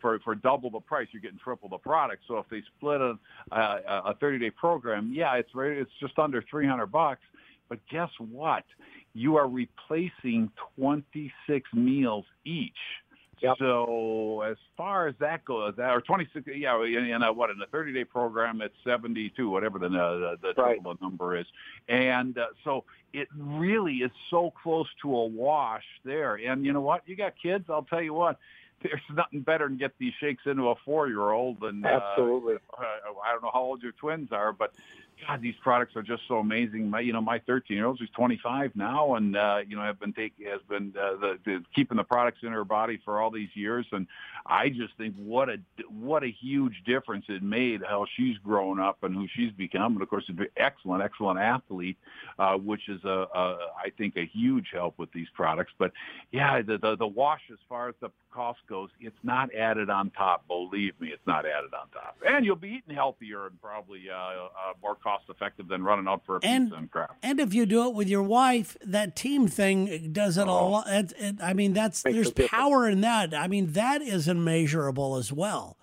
for 0.00 0.18
for 0.24 0.34
double 0.34 0.70
the 0.70 0.80
price. 0.80 1.08
You're 1.12 1.22
getting 1.22 1.38
triple 1.42 1.68
the 1.68 1.78
product. 1.78 2.22
So 2.28 2.38
if 2.38 2.46
they 2.48 2.62
split 2.76 3.00
a 3.00 3.18
a, 3.52 3.56
a 4.06 4.14
30-day 4.20 4.50
program, 4.50 5.12
yeah, 5.14 5.34
it's 5.34 5.54
right, 5.54 5.72
it's 5.72 5.90
just 6.00 6.18
under 6.18 6.42
300 6.48 6.86
bucks. 6.86 7.22
But 7.68 7.80
guess 7.90 8.10
what? 8.18 8.64
You 9.14 9.36
are 9.36 9.48
replacing 9.48 10.50
26 10.76 11.68
meals 11.74 12.24
each. 12.44 12.72
Yep. 13.40 13.56
So 13.58 14.42
as 14.42 14.56
far 14.76 15.08
as 15.08 15.14
that 15.20 15.44
goes, 15.44 15.74
that 15.76 15.90
or 15.90 16.00
26, 16.00 16.46
yeah, 16.56 16.76
in, 16.82 17.04
in 17.06 17.22
a, 17.22 17.32
what 17.32 17.50
in 17.50 17.60
a 17.60 17.66
30-day 17.66 18.04
program, 18.04 18.60
it's 18.60 18.74
72, 18.84 19.48
whatever 19.48 19.78
the 19.78 19.88
the, 19.88 20.36
the 20.42 20.60
Right. 20.60 20.76
total 20.76 20.96
number 21.00 21.36
is, 21.36 21.46
and 21.88 22.36
uh, 22.38 22.46
so 22.64 22.84
it 23.12 23.28
really 23.36 23.96
is 23.96 24.10
so 24.30 24.52
close 24.62 24.88
to 25.02 25.14
a 25.14 25.26
wash 25.26 25.84
there. 26.04 26.36
And 26.36 26.64
you 26.64 26.72
know 26.72 26.80
what? 26.80 27.02
You 27.06 27.16
got 27.16 27.34
kids. 27.40 27.66
I'll 27.68 27.84
tell 27.84 28.02
you 28.02 28.14
what. 28.14 28.38
there's 28.82 29.00
nothing 29.12 29.40
better 29.40 29.66
than 29.66 29.76
get 29.76 29.92
these 29.98 30.12
shakes 30.20 30.42
into 30.46 30.68
a 30.68 30.74
four-year-old. 30.84 31.62
And 31.62 31.84
uh, 31.84 31.88
Absolutely. 31.88 32.54
uh, 32.78 32.84
I 33.24 33.32
don't 33.32 33.42
know 33.42 33.50
how 33.52 33.62
old 33.62 33.82
your 33.82 33.92
twins 33.92 34.30
are, 34.30 34.52
but 34.52 34.72
God, 35.26 35.42
these 35.42 35.54
products 35.62 35.96
are 35.96 36.02
just 36.02 36.22
so 36.28 36.38
amazing. 36.38 36.90
My, 36.90 37.00
you 37.00 37.12
know, 37.12 37.20
my 37.20 37.38
13-year-old, 37.40 37.98
who's 37.98 38.10
25 38.10 38.72
now, 38.74 39.14
and 39.14 39.36
uh, 39.36 39.58
you 39.66 39.76
know, 39.76 39.82
have 39.82 39.98
been 39.98 40.12
taking 40.12 40.46
has 40.46 40.60
been 40.68 40.94
uh, 40.98 41.16
the, 41.20 41.38
the 41.44 41.64
keeping 41.74 41.96
the 41.96 42.04
products 42.04 42.38
in 42.42 42.52
her 42.52 42.64
body 42.64 43.00
for 43.04 43.20
all 43.20 43.30
these 43.30 43.48
years, 43.54 43.86
and 43.92 44.06
I 44.46 44.68
just 44.68 44.94
think 44.96 45.14
what 45.16 45.48
a 45.48 45.58
what 45.90 46.22
a 46.22 46.30
huge 46.30 46.82
difference 46.86 47.26
it 47.28 47.42
made 47.42 47.82
how 47.88 48.06
she's 48.16 48.38
grown 48.38 48.80
up 48.80 49.02
and 49.02 49.14
who 49.14 49.26
she's 49.34 49.52
become, 49.52 49.94
and 49.94 50.02
of 50.02 50.08
course, 50.08 50.24
an 50.28 50.46
excellent, 50.56 51.02
excellent 51.02 51.38
athlete, 51.38 51.98
uh, 52.38 52.56
which 52.56 52.88
is 52.88 53.02
a, 53.04 53.26
a 53.34 53.56
I 53.76 53.90
think 53.96 54.16
a 54.16 54.26
huge 54.26 54.68
help 54.72 54.98
with 54.98 55.12
these 55.12 55.28
products. 55.34 55.72
But 55.78 55.92
yeah, 56.32 56.62
the, 56.62 56.78
the 56.78 56.96
the 56.96 57.06
wash 57.06 57.42
as 57.52 57.58
far 57.68 57.88
as 57.88 57.94
the 58.00 58.10
cost 58.32 58.60
goes, 58.68 58.90
it's 59.00 59.16
not 59.22 59.52
added 59.54 59.90
on 59.90 60.10
top. 60.10 60.46
Believe 60.46 60.98
me, 61.00 61.08
it's 61.08 61.26
not 61.26 61.44
added 61.44 61.74
on 61.74 61.88
top, 61.90 62.16
and 62.26 62.44
you'll 62.44 62.56
be 62.56 62.68
eating 62.68 62.94
healthier 62.94 63.46
and 63.46 63.60
probably 63.60 64.08
uh, 64.10 64.14
uh, 64.14 64.48
more 64.82 64.94
cost 65.08 65.24
effective 65.30 65.68
than 65.68 65.82
running 65.82 66.06
out 66.06 66.22
for 66.26 66.36
a 66.36 66.40
And- 66.42 66.66
pizza 66.66 66.76
and 66.78 66.90
crap. 66.90 67.16
And 67.22 67.40
if 67.40 67.54
you 67.54 67.64
do 67.64 67.86
it 67.88 67.94
with 67.94 68.08
your 68.08 68.22
wife, 68.22 68.76
that 68.84 69.16
team 69.16 69.48
thing 69.48 70.12
does 70.12 70.36
it 70.36 70.46
a 70.46 70.50
Oh. 70.50 70.68
lot. 70.70 70.86
It, 70.88 71.12
it, 71.18 71.36
I 71.42 71.54
mean, 71.54 71.72
that's 71.72 72.04
Makes 72.04 72.12
a 72.12 72.14
there's 72.16 72.28
difference. 72.32 72.50
power 72.50 72.88
in 72.88 73.00
that. 73.00 73.32
I 73.34 73.48
mean, 73.48 73.72
that 73.72 74.02
is 74.02 74.28
immeasurable 74.28 75.16
as 75.16 75.32
well. 75.32 75.76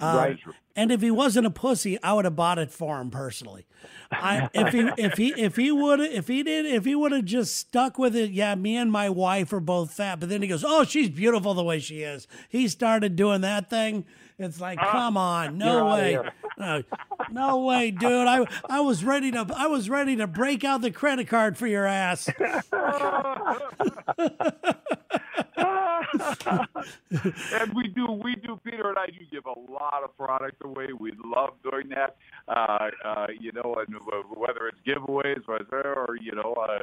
Uh, 0.00 0.14
Right. 0.16 0.38
And 0.74 0.90
if 0.90 1.02
he 1.02 1.10
wasn't 1.10 1.46
a 1.46 1.50
pussy, 1.50 2.02
I 2.02 2.14
would 2.14 2.24
have 2.24 2.34
bought 2.34 2.58
it 2.58 2.70
for 2.70 2.98
him 2.98 3.10
personally. 3.10 3.66
I, 4.10 4.48
if 4.54 4.72
he 4.72 4.88
if 4.96 5.18
he 5.18 5.28
if 5.38 5.56
he 5.56 5.70
would 5.70 6.00
if 6.00 6.28
he 6.28 6.42
did 6.42 6.64
if 6.64 6.86
he 6.86 6.94
would 6.94 7.12
have 7.12 7.26
just 7.26 7.56
stuck 7.58 7.98
with 7.98 8.16
it, 8.16 8.30
yeah, 8.30 8.54
me 8.54 8.76
and 8.78 8.90
my 8.90 9.10
wife 9.10 9.52
are 9.52 9.60
both 9.60 9.92
fat. 9.92 10.18
But 10.18 10.30
then 10.30 10.40
he 10.40 10.48
goes, 10.48 10.64
"Oh, 10.66 10.84
she's 10.84 11.10
beautiful 11.10 11.52
the 11.52 11.62
way 11.62 11.78
she 11.78 12.00
is." 12.00 12.26
He 12.48 12.68
started 12.68 13.16
doing 13.16 13.42
that 13.42 13.68
thing. 13.68 14.06
It's 14.38 14.60
like, 14.62 14.78
come 14.78 15.18
on, 15.18 15.58
no 15.58 15.86
way, 15.86 16.18
no, 16.58 16.82
no 17.30 17.58
way, 17.64 17.90
dude. 17.90 18.26
I 18.26 18.46
I 18.68 18.80
was 18.80 19.04
ready 19.04 19.30
to 19.32 19.46
I 19.54 19.66
was 19.66 19.90
ready 19.90 20.16
to 20.16 20.26
break 20.26 20.64
out 20.64 20.80
the 20.80 20.90
credit 20.90 21.28
card 21.28 21.58
for 21.58 21.66
your 21.66 21.84
ass. 21.84 22.30
and 26.12 27.72
we 27.74 27.88
do, 27.88 28.06
we 28.10 28.34
do, 28.36 28.60
Peter 28.64 28.88
and 28.88 28.98
I 28.98 29.06
do 29.06 29.24
give 29.30 29.46
a 29.46 29.58
lot 29.70 30.02
of 30.04 30.16
product 30.16 30.62
away. 30.64 30.88
We 30.98 31.12
love 31.24 31.54
doing 31.62 31.88
that. 31.90 32.16
Uh, 32.48 32.90
uh, 33.04 33.26
you 33.38 33.52
know, 33.52 33.76
and 33.86 33.96
whether 34.36 34.68
it's 34.68 34.78
giveaways 34.86 35.42
or, 35.48 35.58
or 35.72 36.16
you 36.20 36.34
know, 36.34 36.54
uh, 36.54 36.78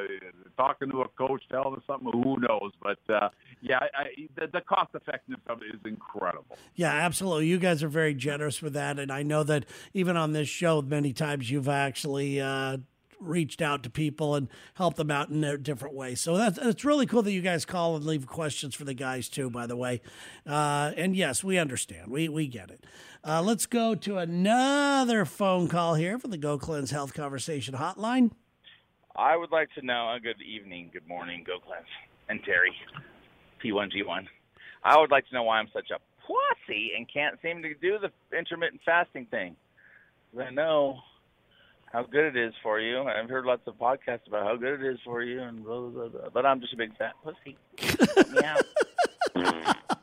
talking 0.58 0.89
to 0.91 1.01
a 1.01 1.08
coach, 1.10 1.44
telling 1.51 1.75
us 1.75 1.84
something, 1.86 2.12
who 2.12 2.38
knows? 2.39 2.72
But 2.82 3.00
uh, 3.13 3.29
yeah, 3.62 3.79
I, 3.79 4.27
the, 4.36 4.48
the 4.51 4.62
cost 4.62 4.89
effectiveness 4.96 5.41
of 5.48 5.62
it 5.62 5.75
is 5.75 5.82
incredible. 5.86 6.58
Yeah, 6.75 6.94
absolutely. 6.94 7.48
You 7.48 7.60
guys 7.60 7.84
are 7.84 7.89
very 7.89 8.13
generous 8.13 8.62
with 8.62 8.74
that, 8.74 9.00
and 9.00 9.12
I 9.12 9.24
know 9.24 9.44
that 9.44 9.65
even 9.94 10.18
on 10.18 10.34
this 10.34 10.48
show, 10.48 10.82
many 10.82 11.13
times 11.13 11.51
you've 11.51 11.70
actually 11.70 12.41
uh, 12.41 12.77
reached 13.19 13.61
out 13.61 13.83
to 13.83 13.89
people 13.89 14.35
and 14.35 14.47
helped 14.75 14.97
them 14.97 15.11
out 15.11 15.29
in 15.29 15.43
a 15.43 15.57
different 15.57 15.95
ways. 15.95 16.21
So 16.21 16.38
that's 16.38 16.57
it's 16.57 16.85
really 16.85 17.05
cool 17.05 17.21
that 17.23 17.31
you 17.31 17.41
guys 17.41 17.65
call 17.65 17.95
and 17.95 18.05
leave 18.05 18.25
questions 18.27 18.75
for 18.75 18.83
the 18.85 18.93
guys 18.93 19.29
too. 19.29 19.49
By 19.49 19.67
the 19.67 19.75
way, 19.75 20.01
uh, 20.47 20.91
and 20.97 21.15
yes, 21.15 21.43
we 21.43 21.57
understand. 21.57 22.07
We 22.09 22.29
we 22.29 22.47
get 22.47 22.69
it. 22.71 22.85
Uh, 23.23 23.41
let's 23.41 23.65
go 23.65 23.95
to 23.95 24.17
another 24.17 25.25
phone 25.25 25.67
call 25.67 25.95
here 25.95 26.17
for 26.17 26.29
the 26.29 26.38
Go 26.38 26.57
Cleanse 26.57 26.91
Health 26.91 27.13
Conversation 27.13 27.75
Hotline. 27.75 28.31
I 29.15 29.35
would 29.35 29.51
like 29.51 29.69
to 29.73 29.85
know. 29.85 30.07
uh, 30.09 30.19
Good 30.19 30.41
evening, 30.41 30.89
good 30.93 31.05
morning, 31.07 31.43
Go 31.45 31.59
Cleanse, 31.59 31.85
and 32.29 32.41
Terry, 32.45 32.71
P1G1. 33.63 34.25
I 34.83 34.97
would 34.97 35.11
like 35.11 35.27
to 35.27 35.33
know 35.35 35.43
why 35.43 35.59
I'm 35.59 35.67
such 35.73 35.91
a 35.91 35.99
pussy 36.25 36.91
and 36.95 37.05
can't 37.11 37.38
seem 37.41 37.61
to 37.63 37.73
do 37.73 37.97
the 37.99 38.38
intermittent 38.38 38.81
fasting 38.85 39.25
thing. 39.25 39.57
I 40.39 40.51
know 40.51 40.99
how 41.91 42.03
good 42.03 42.36
it 42.36 42.38
is 42.38 42.53
for 42.62 42.79
you. 42.79 43.01
I've 43.03 43.29
heard 43.29 43.46
lots 43.46 43.62
of 43.67 43.75
podcasts 43.75 44.27
about 44.27 44.43
how 44.46 44.55
good 44.55 44.81
it 44.81 44.93
is 44.93 45.00
for 45.03 45.24
you, 45.24 45.41
and 45.41 45.63
blah, 45.63 45.79
blah, 45.81 45.89
blah, 45.89 46.08
blah. 46.10 46.29
but 46.34 46.46
I'm 46.46 46.62
just 46.62 46.74
a 46.74 46.77
big 46.77 46.96
fat 46.98 47.13
pussy. 47.24 47.58
Let 48.15 48.31
me 48.31 48.43
out. 48.43 48.62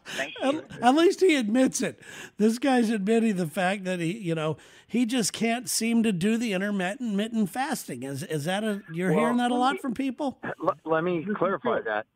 Thank 0.07 0.35
you. 0.43 0.61
At, 0.61 0.83
at 0.83 0.95
least 0.95 1.21
he 1.21 1.37
admits 1.37 1.83
it. 1.83 2.00
This 2.38 2.59
guy's 2.59 2.88
admitting 2.90 3.37
the 3.37 3.47
fact 3.47 3.85
that 3.85 4.00
he, 4.00 4.16
you 4.19 4.35
know, 4.35 4.57
he 4.87 5.05
just 5.05 5.33
can't 5.33 5.69
seem 5.69 6.02
to 6.05 6.12
do 6.12 6.37
the 6.38 6.52
intermittent 6.55 7.50
fasting. 7.50 8.02
Is 8.02 8.23
is 8.23 8.45
that 8.47 8.64
a 8.64 8.83
you're 8.93 9.11
Well, 9.11 9.19
hearing 9.21 9.37
that 9.38 9.50
a 9.50 9.55
lot 9.55 9.75
me- 9.75 9.78
from 9.81 9.95
people? 9.95 10.38
L- 10.45 10.76
let 10.85 11.05
me 11.05 11.26
clarify 11.37 11.81
that. 11.83 12.07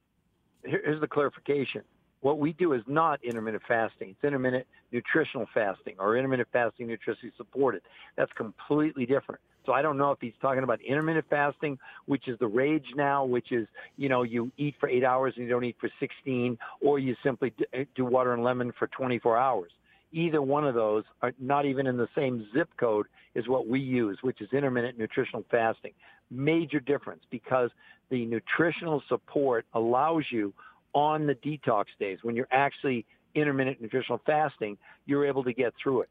Here's 0.65 1.00
the 1.00 1.09
clarification. 1.09 1.83
What 2.21 2.39
we 2.39 2.53
do 2.53 2.75
is 2.75 2.83
not 2.87 3.23
intermittent 3.25 3.62
fasting. 3.67 4.11
It's 4.11 4.25
intermittent 4.25 4.67
nutritional 4.93 5.47
fasting 5.53 5.95
or 5.99 6.17
intermittent 6.17 6.49
fasting 6.53 6.87
nutritionally 6.87 7.35
supported. 7.37 7.83
That's 8.17 8.33
completely 8.33 9.07
different. 9.07 9.41
So 9.67 9.73
I 9.73 9.83
don't 9.83 9.99
know 9.99 10.11
if 10.11 10.19
he's 10.21 10.33
talking 10.40 10.62
about 10.62 10.81
intermittent 10.81 11.26
fasting, 11.29 11.79
which 12.07 12.29
is 12.29 12.38
the 12.38 12.47
rage 12.47 12.87
now, 12.97 13.25
which 13.25 13.52
is, 13.52 13.67
you 13.97 14.09
know, 14.09 14.23
you 14.23 14.50
eat 14.57 14.75
for 14.81 14.88
eight 14.88 15.05
hours 15.05 15.35
and 15.37 15.45
you 15.45 15.50
don't 15.50 15.64
eat 15.64 15.76
for 15.81 15.90
16, 16.00 16.59
or 16.81 16.99
you 16.99 17.14
simply 17.23 17.52
uh, 17.75 17.85
do 17.95 18.05
water 18.05 18.33
and 18.33 18.43
lemon 18.43 18.73
for 18.79 18.87
24 18.88 19.37
hours. 19.37 19.71
Either 20.12 20.43
one 20.43 20.67
of 20.67 20.75
those 20.75 21.05
are 21.23 21.33
not 21.38 21.67
even 21.67 21.87
in 21.87 21.97
the 21.97 22.09
same 22.17 22.47
zip 22.52 22.69
code 22.79 23.07
is 23.35 23.47
what 23.49 23.69
we 23.69 23.79
use, 23.79 24.19
which 24.23 24.40
is 24.40 24.49
intermittent 24.52 24.99
nutritional 24.99 25.45
fasting. 25.50 25.93
Major 26.31 26.81
difference 26.81 27.23
because 27.31 27.71
the 28.11 28.26
nutritional 28.26 29.02
support 29.09 29.67
allows 29.75 30.25
you 30.31 30.52
on 30.95 31.26
the 31.26 31.35
detox 31.35 31.85
days 32.00 32.19
when 32.23 32.35
you're 32.35 32.49
actually 32.50 33.05
intermittent 33.35 33.81
nutritional 33.81 34.21
fasting, 34.26 34.76
you're 35.07 35.25
able 35.25 35.45
to 35.45 35.52
get 35.52 35.73
through 35.81 36.02
it. 36.02 36.09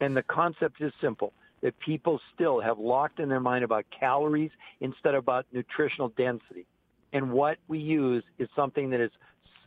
And 0.00 0.16
the 0.16 0.22
concept 0.22 0.80
is 0.80 0.92
simple 1.00 1.32
that 1.62 1.78
people 1.78 2.20
still 2.34 2.60
have 2.60 2.78
locked 2.78 3.20
in 3.20 3.28
their 3.28 3.40
mind 3.40 3.64
about 3.64 3.84
calories 3.98 4.50
instead 4.80 5.14
of 5.14 5.22
about 5.22 5.46
nutritional 5.52 6.08
density. 6.16 6.66
And 7.12 7.32
what 7.32 7.58
we 7.68 7.78
use 7.78 8.24
is 8.38 8.48
something 8.54 8.90
that 8.90 9.00
is 9.00 9.10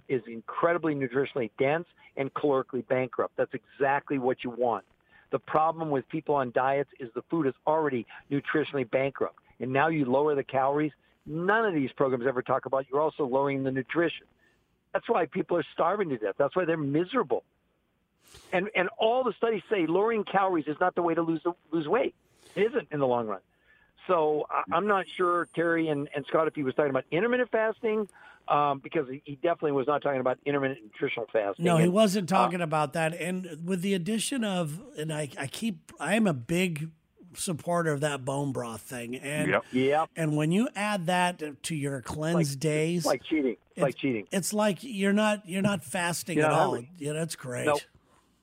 is 0.08 0.22
incredibly 0.28 0.94
nutritionally 0.94 1.50
dense 1.58 1.88
and 2.16 2.32
calorically 2.34 2.88
bankrupt. 2.88 3.36
That's 3.38 3.54
exactly 3.54 4.20
what 4.20 4.44
you 4.44 4.52
want. 4.52 4.86
The 5.32 5.40
problem 5.40 5.90
with 5.90 6.08
people 6.10 6.36
on 6.36 6.52
diets 6.52 6.90
is 7.00 7.10
the 7.16 7.24
food 7.30 7.48
is 7.48 7.54
already 7.66 8.06
nutritionally 8.32 8.90
bankrupt. 8.90 9.40
And 9.60 9.74
now 9.74 9.88
you 9.88 10.06
lower 10.06 10.36
the 10.36 10.44
calories. 10.44 10.92
None 11.26 11.66
of 11.66 11.74
these 11.74 11.90
programs 11.94 12.26
ever 12.28 12.44
talk 12.44 12.68
about 12.68 12.86
you're 12.92 13.02
also 13.02 13.26
lowering 13.26 13.64
the 13.64 13.72
nutrition. 13.72 14.28
That's 14.94 15.10
why 15.10 15.26
people 15.26 15.58
are 15.58 15.66
starving 15.74 16.10
to 16.10 16.18
death. 16.18 16.36
That's 16.38 16.56
why 16.56 16.66
they're 16.66 16.78
miserable. 16.78 17.44
And 18.52 18.70
and 18.76 18.90
all 18.98 19.24
the 19.24 19.34
studies 19.34 19.62
say 19.70 19.86
lowering 19.86 20.24
calories 20.24 20.66
is 20.68 20.78
not 20.80 20.96
the 20.96 21.02
way 21.02 21.14
to 21.14 21.22
lose 21.22 21.42
lose 21.72 21.88
weight. 21.88 22.16
It 22.56 22.64
isn't 22.72 22.88
in 22.92 23.00
the 23.00 23.08
long 23.08 23.28
run. 23.28 23.40
So 24.08 24.46
I, 24.50 24.64
I'm 24.72 24.88
not 24.88 25.06
sure 25.18 25.48
Terry 25.56 25.88
and, 25.88 26.08
and 26.16 26.26
Scott 26.28 26.48
if 26.48 26.56
he 26.56 26.64
was 26.64 26.76
talking 26.76 26.92
about 26.92 27.06
intermittent 27.12 27.50
fasting 27.52 28.08
um, 28.48 28.80
because 28.80 29.10
he- 29.10 29.22
he 29.26 29.36
definitely 29.36 29.72
was 29.72 29.88
not 29.88 30.04
talking 30.04 30.20
about 30.22 30.38
intermittent 30.46 30.80
nutritional 30.86 31.28
fasting. 31.34 31.66
No, 31.66 31.78
he 31.78 31.88
wasn't 31.90 32.30
talking 32.30 32.62
about 32.62 32.94
that. 32.94 33.14
And 33.20 33.62
with 33.66 33.82
the 33.82 33.96
addition 33.96 34.44
of, 34.44 34.80
and 34.98 35.12
I, 35.12 35.30
I 35.40 35.48
keep, 35.48 35.92
I 36.00 36.14
am 36.16 36.28
a 36.28 36.34
big 36.34 36.92
supporter 37.34 37.92
of 37.92 38.02
that 38.02 38.24
bone 38.24 38.52
broth 38.52 38.82
thing. 38.82 39.16
And 39.16 39.50
Yep. 39.50 39.66
Yeah, 39.72 40.06
and 40.16 40.38
when 40.38 40.52
you 40.52 40.70
add 40.76 41.08
that 41.08 41.64
to 41.64 41.76
your 41.76 42.02
cleanse 42.04 42.52
Like- 42.52 42.60
days, 42.60 42.98
it's 43.00 43.06
like 43.08 43.24
cheating. 43.24 43.58
It's 43.72 43.82
like 43.82 43.96
cheating. 43.96 44.28
it's 44.32 44.54
like 44.54 44.78
you're 44.84 45.12
not 45.14 45.50
you're 45.50 45.62
not 45.64 45.84
fasting 45.84 46.38
You're 46.38 46.46
at 46.46 46.52
not 46.52 46.60
all. 46.60 46.72
hungry. 46.76 46.92
Yeah, 47.00 47.12
that's 47.14 47.36
great. 47.36 47.66
Nope. 47.66 47.82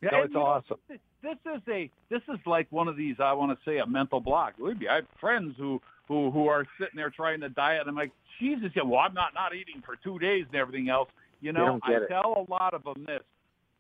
Yeah, 0.03 0.09
and, 0.13 0.25
it's 0.25 0.33
you 0.33 0.41
know, 0.41 0.47
awesome. 0.47 0.79
this 0.89 1.37
is 1.47 1.63
a 1.69 1.91
this 2.11 2.23
is 2.29 2.41
like 2.47 2.67
one 2.71 2.89
of 2.89 2.97
these 2.97 3.17
I 3.21 3.33
want 3.33 3.57
to 3.57 3.71
say 3.71 3.79
a 3.79 3.87
mental 3.87 4.21
block. 4.21 4.57
Believe 4.59 4.81
me, 4.81 4.89
I 4.89 4.97
have 4.97 5.07
friends 5.21 5.55
who 5.57 5.81
who 6.09 6.31
who 6.31 6.49
are 6.49 6.67
sitting 6.79 6.97
there 6.97 7.11
trying 7.11 7.41
to 7.41 7.49
diet. 7.49 7.83
And 7.83 7.91
I'm 7.91 7.97
like, 7.97 8.13
Jesus, 8.41 8.71
yeah, 8.75 8.83
well, 8.83 9.01
I'm 9.01 9.15
not 9.15 9.35
not 9.35 9.55
eating 9.55 9.83
for 9.85 9.97
two 10.03 10.19
days 10.19 10.45
and 10.49 10.57
everything 10.57 10.89
else. 10.89 11.09
You 11.41 11.53
know, 11.53 11.81
I 11.83 11.93
it. 11.93 12.09
tell 12.09 12.47
a 12.49 12.51
lot 12.51 12.75
of 12.75 12.85
them 12.85 13.05
this. 13.07 13.23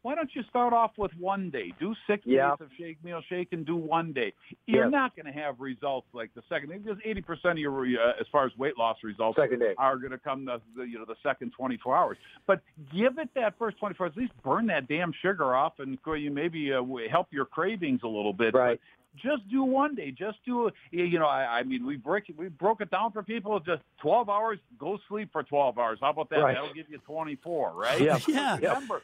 Why 0.03 0.17
don't 0.17 0.31
you 0.35 0.43
start 0.51 0.73
off 0.73 0.91
with 0.99 1.13
one 1.19 1.51
day? 1.51 1.73
Do 1.79 1.95
six 2.09 2.27
Yeah. 2.27 2.51
days 2.51 2.61
of 2.63 2.71
shake 2.77 3.05
meal 3.05 3.21
shake 3.29 3.53
and 3.53 3.65
do 3.65 3.77
one 3.77 4.13
day. 4.13 4.33
You're 4.67 4.85
Yes. 4.87 4.91
not 4.93 5.15
going 5.17 5.27
to 5.27 5.33
have 5.33 5.61
results 5.61 6.09
like 6.13 6.35
the 6.35 6.43
second 6.49 6.71
day 6.71 6.79
because 6.79 6.99
80% 7.05 7.53
of 7.53 7.59
your 7.59 7.85
uh, 8.03 8.15
as 8.21 8.27
far 8.33 8.45
as 8.45 8.57
weight 8.59 8.77
loss 8.77 8.97
results 9.05 9.37
Second 9.37 9.61
day. 9.61 9.75
are 9.79 9.97
going 9.99 10.11
to 10.11 10.19
come 10.19 10.45
the, 10.45 10.61
the 10.77 10.83
you 10.83 10.99
know 10.99 11.05
the 11.05 11.15
second 11.23 11.53
24 11.53 11.97
hours. 11.97 12.17
But 12.47 12.63
give 12.93 13.19
it 13.19 13.29
that 13.35 13.57
first 13.59 13.79
24 13.79 14.07
hours. 14.07 14.13
At 14.17 14.21
least 14.21 14.43
burn 14.43 14.67
that 14.67 14.89
damn 14.89 15.13
sugar 15.23 15.55
off, 15.55 15.79
and 15.79 15.97
you 16.17 16.31
maybe 16.33 16.73
uh, 16.73 16.83
help 17.09 17.29
your 17.33 17.45
cravings 17.45 18.01
a 18.03 18.09
little 18.09 18.33
bit. 18.33 18.55
Right. 18.55 18.81
But 19.15 19.21
just 19.23 19.49
do 19.51 19.63
one 19.63 19.95
day. 19.95 20.11
Just 20.11 20.39
do 20.45 20.67
a- 20.69 20.73
you 20.91 21.19
know. 21.21 21.27
I, 21.27 21.59
I 21.59 21.63
mean, 21.63 21.87
we 21.87 21.97
break 21.97 22.29
it. 22.29 22.37
We 22.37 22.49
broke 22.49 22.81
it 22.81 22.91
down 22.91 23.13
for 23.13 23.23
people. 23.23 23.61
Just 23.61 23.83
12 24.01 24.29
hours. 24.29 24.59
Go 24.79 24.99
sleep 25.09 25.31
for 25.33 25.43
12 25.45 25.79
hours. 25.79 25.99
How 26.01 26.11
about 26.11 26.29
that? 26.31 26.41
Right. 26.41 26.55
That'll 26.57 26.75
give 26.75 26.89
you 26.91 26.99
24, 26.99 27.73
right? 27.73 28.01
Yeah. 28.01 28.19
Yeah. 28.27 28.57
Remember. 28.57 29.03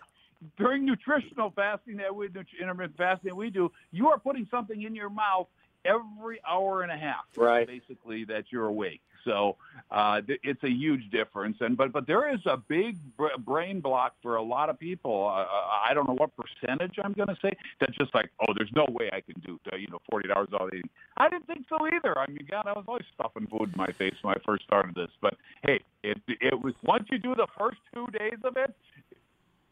During 0.56 0.84
nutritional 0.84 1.50
fasting 1.50 1.96
that 1.96 2.14
we 2.14 2.28
do, 2.28 2.42
intermittent 2.60 2.96
fasting 2.96 3.30
that 3.30 3.34
we 3.36 3.50
do, 3.50 3.72
you 3.90 4.08
are 4.08 4.18
putting 4.18 4.46
something 4.50 4.82
in 4.82 4.94
your 4.94 5.10
mouth 5.10 5.48
every 5.84 6.40
hour 6.46 6.82
and 6.82 6.92
a 6.92 6.96
half 6.96 7.24
Right. 7.36 7.66
basically 7.66 8.24
that 8.24 8.44
you're 8.50 8.66
awake. 8.66 9.00
So 9.24 9.56
uh, 9.90 10.20
th- 10.22 10.40
it's 10.44 10.62
a 10.62 10.70
huge 10.70 11.10
difference. 11.10 11.56
And 11.60 11.76
but 11.76 11.92
but 11.92 12.06
there 12.06 12.32
is 12.32 12.40
a 12.46 12.56
big 12.56 12.96
br- 13.16 13.36
brain 13.38 13.80
block 13.80 14.14
for 14.22 14.36
a 14.36 14.42
lot 14.42 14.70
of 14.70 14.78
people. 14.78 15.26
Uh, 15.28 15.44
I 15.88 15.92
don't 15.92 16.06
know 16.06 16.14
what 16.14 16.30
percentage 16.36 16.94
I'm 17.02 17.12
going 17.12 17.28
to 17.28 17.36
say 17.42 17.52
that's 17.80 17.96
just 17.96 18.14
like, 18.14 18.30
oh, 18.40 18.52
there's 18.56 18.70
no 18.74 18.86
way 18.90 19.10
I 19.12 19.20
can 19.20 19.40
do 19.44 19.58
uh, 19.72 19.76
you 19.76 19.88
know 19.88 19.98
40 20.10 20.30
hours 20.32 20.48
all 20.58 20.68
eating. 20.68 20.88
I 21.16 21.28
didn't 21.28 21.46
think 21.46 21.66
so 21.68 21.76
either. 21.88 22.16
I 22.16 22.26
mean, 22.28 22.46
God, 22.48 22.66
I 22.66 22.72
was 22.72 22.84
always 22.86 23.04
stuffing 23.12 23.46
food 23.48 23.70
in 23.72 23.76
my 23.76 23.88
face 23.92 24.14
when 24.22 24.34
I 24.34 24.38
first 24.46 24.64
started 24.64 24.94
this. 24.94 25.10
But 25.20 25.34
hey, 25.62 25.80
it 26.04 26.18
it 26.28 26.62
was 26.62 26.74
once 26.84 27.08
you 27.10 27.18
do 27.18 27.34
the 27.34 27.48
first 27.58 27.78
two 27.92 28.06
days 28.18 28.38
of 28.44 28.56
it, 28.56 28.74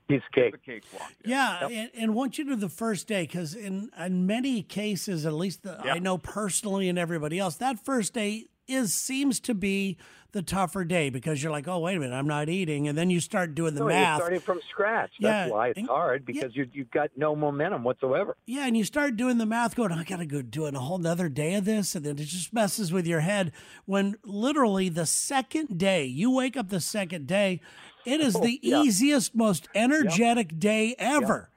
Piece 0.09 0.23
of 0.27 0.33
cake. 0.33 0.55
it's 0.55 0.63
a 0.63 0.71
cakewalk. 0.71 1.13
Yeah, 1.25 1.67
and, 1.69 1.91
and 1.99 2.15
once 2.15 2.39
you 2.39 2.45
do 2.45 2.55
the 2.55 2.69
first 2.69 3.09
day, 3.09 3.23
because 3.23 3.55
in 3.55 3.91
in 3.99 4.25
many 4.27 4.63
cases, 4.63 5.27
at 5.27 5.33
least 5.33 5.65
the, 5.65 5.81
I 5.81 5.99
know 5.99 6.17
personally, 6.17 6.89
and 6.89 6.97
everybody 6.99 7.39
else, 7.41 7.57
that 7.57 7.85
first 7.85 8.15
day 8.15 8.47
is 8.69 8.93
seems 8.95 9.39
to 9.41 9.55
be 9.55 9.97
the 10.33 10.43
tougher 10.43 10.85
day 10.85 11.09
because 11.09 11.43
you're 11.43 11.51
like, 11.53 11.67
oh 11.67 11.79
wait 11.79 11.97
a 11.97 12.01
minute, 12.01 12.15
I'm 12.15 12.27
not 12.27 12.49
eating, 12.49 12.87
and 12.89 12.97
then 12.97 13.11
you 13.11 13.19
start 13.21 13.55
doing 13.57 13.75
the 13.75 13.81
No, 13.81 13.87
you're 13.89 13.99
math. 13.99 14.19
starting 14.21 14.41
from 14.41 14.61
scratch. 14.71 15.11
That's 15.21 15.49
Yeah, 15.49 15.53
why 15.53 15.69
it's 15.69 15.79
and- 15.79 15.89
hard 15.89 16.25
because 16.25 16.55
you 16.55 16.69
you've 16.73 16.91
got 16.91 17.11
no 17.17 17.35
momentum 17.35 17.83
whatsoever. 17.83 18.37
Yeah, 18.47 18.67
and 18.67 18.77
you 18.77 18.85
start 18.85 19.17
doing 19.17 19.39
the 19.39 19.47
math, 19.47 19.75
going, 19.75 19.91
I 19.93 20.05
got 20.05 20.19
to 20.19 20.27
go 20.27 20.41
doing 20.43 20.75
a 20.77 20.81
whole 20.81 20.99
nother 20.99 21.29
day 21.29 21.55
of 21.55 21.65
this, 21.65 21.95
and 21.97 22.05
then 22.05 22.19
it 22.19 22.25
just 22.27 22.53
messes 22.53 22.93
with 22.93 23.07
your 23.09 23.21
head. 23.21 23.51
When 23.87 24.17
literally 24.25 24.89
the 24.89 25.07
second 25.07 25.79
day, 25.79 26.05
you 26.05 26.31
wake 26.31 26.57
up 26.57 26.69
the 26.69 26.81
second 26.81 27.27
day, 27.27 27.61
it 28.07 28.21
is 28.21 28.33
the 28.41 28.59
yeah. 28.63 28.83
easiest, 28.83 29.35
most 29.35 29.69
energetic 29.75 30.59
day 30.59 30.95
ever. 30.99 31.51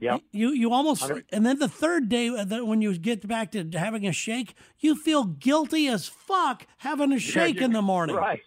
Yep. 0.00 0.20
You 0.32 0.50
you 0.50 0.72
almost 0.72 1.02
Hundred- 1.02 1.24
and 1.32 1.46
then 1.46 1.58
the 1.58 1.68
third 1.68 2.08
day 2.10 2.28
uh, 2.28 2.64
when 2.64 2.82
you 2.82 2.98
get 2.98 3.26
back 3.26 3.52
to 3.52 3.64
having 3.74 4.06
a 4.06 4.12
shake, 4.12 4.54
you 4.80 4.94
feel 4.96 5.24
guilty 5.24 5.86
as 5.88 6.08
fuck 6.08 6.66
having 6.78 7.12
a 7.12 7.18
shake 7.32 7.60
in 7.60 7.72
the 7.72 7.80
morning. 7.80 8.16
Right. 8.16 8.42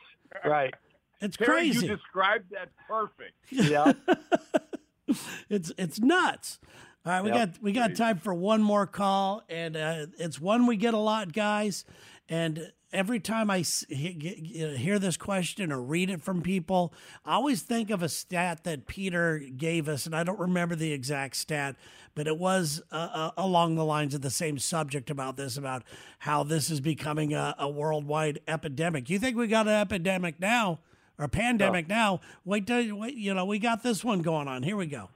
Right. 0.45 0.73
It's 1.19 1.35
Terry, 1.37 1.47
crazy. 1.71 1.87
you 1.87 1.95
described 1.95 2.51
that 2.51 2.69
perfect. 2.87 3.33
Yeah. 3.49 3.93
it's 5.49 5.71
it's 5.77 5.99
nuts. 5.99 6.59
All 7.05 7.13
right, 7.13 7.23
we 7.23 7.29
Yep. 7.29 7.53
got 7.53 7.63
we 7.63 7.71
got 7.71 7.95
time 7.95 8.17
for 8.17 8.33
one 8.33 8.61
more 8.61 8.85
call, 8.85 9.41
and 9.49 9.77
uh, 9.77 10.07
it's 10.19 10.39
one 10.41 10.67
we 10.67 10.75
get 10.75 10.93
a 10.93 10.97
lot, 10.99 11.31
guys. 11.31 11.85
And 12.29 12.71
every 12.91 13.19
time 13.19 13.49
I 13.49 13.59
he- 13.59 14.75
hear 14.77 14.99
this 14.99 15.17
question 15.17 15.71
or 15.71 15.81
read 15.81 16.09
it 16.09 16.21
from 16.21 16.41
people, 16.41 16.93
I 17.25 17.33
always 17.33 17.61
think 17.61 17.89
of 17.89 18.01
a 18.01 18.09
stat 18.09 18.63
that 18.63 18.87
Peter 18.87 19.39
gave 19.39 19.87
us, 19.87 20.05
and 20.05 20.15
I 20.15 20.23
don't 20.23 20.39
remember 20.39 20.75
the 20.75 20.91
exact 20.91 21.35
stat, 21.35 21.75
but 22.15 22.27
it 22.27 22.37
was 22.37 22.81
uh, 22.91 22.95
uh, 22.95 23.31
along 23.37 23.75
the 23.75 23.85
lines 23.85 24.13
of 24.13 24.21
the 24.21 24.29
same 24.29 24.57
subject 24.57 25.09
about 25.09 25.37
this, 25.37 25.57
about 25.57 25.83
how 26.19 26.43
this 26.43 26.69
is 26.69 26.79
becoming 26.79 27.33
a, 27.33 27.55
a 27.59 27.69
worldwide 27.69 28.39
epidemic. 28.47 29.09
You 29.09 29.19
think 29.19 29.37
we 29.37 29.47
got 29.47 29.67
an 29.67 29.73
epidemic 29.73 30.39
now? 30.39 30.79
Or 31.19 31.27
pandemic 31.27 31.89
now? 31.89 32.21
Wait 32.45 32.67
till 32.67 32.95
wait, 32.95 33.15
you 33.15 33.33
know 33.33 33.43
we 33.43 33.57
got 33.57 33.81
this 33.81 34.05
one 34.05 34.21
going 34.21 34.47
on. 34.47 34.61
Here 34.61 34.77
we 34.77 34.85
go. 34.85 35.09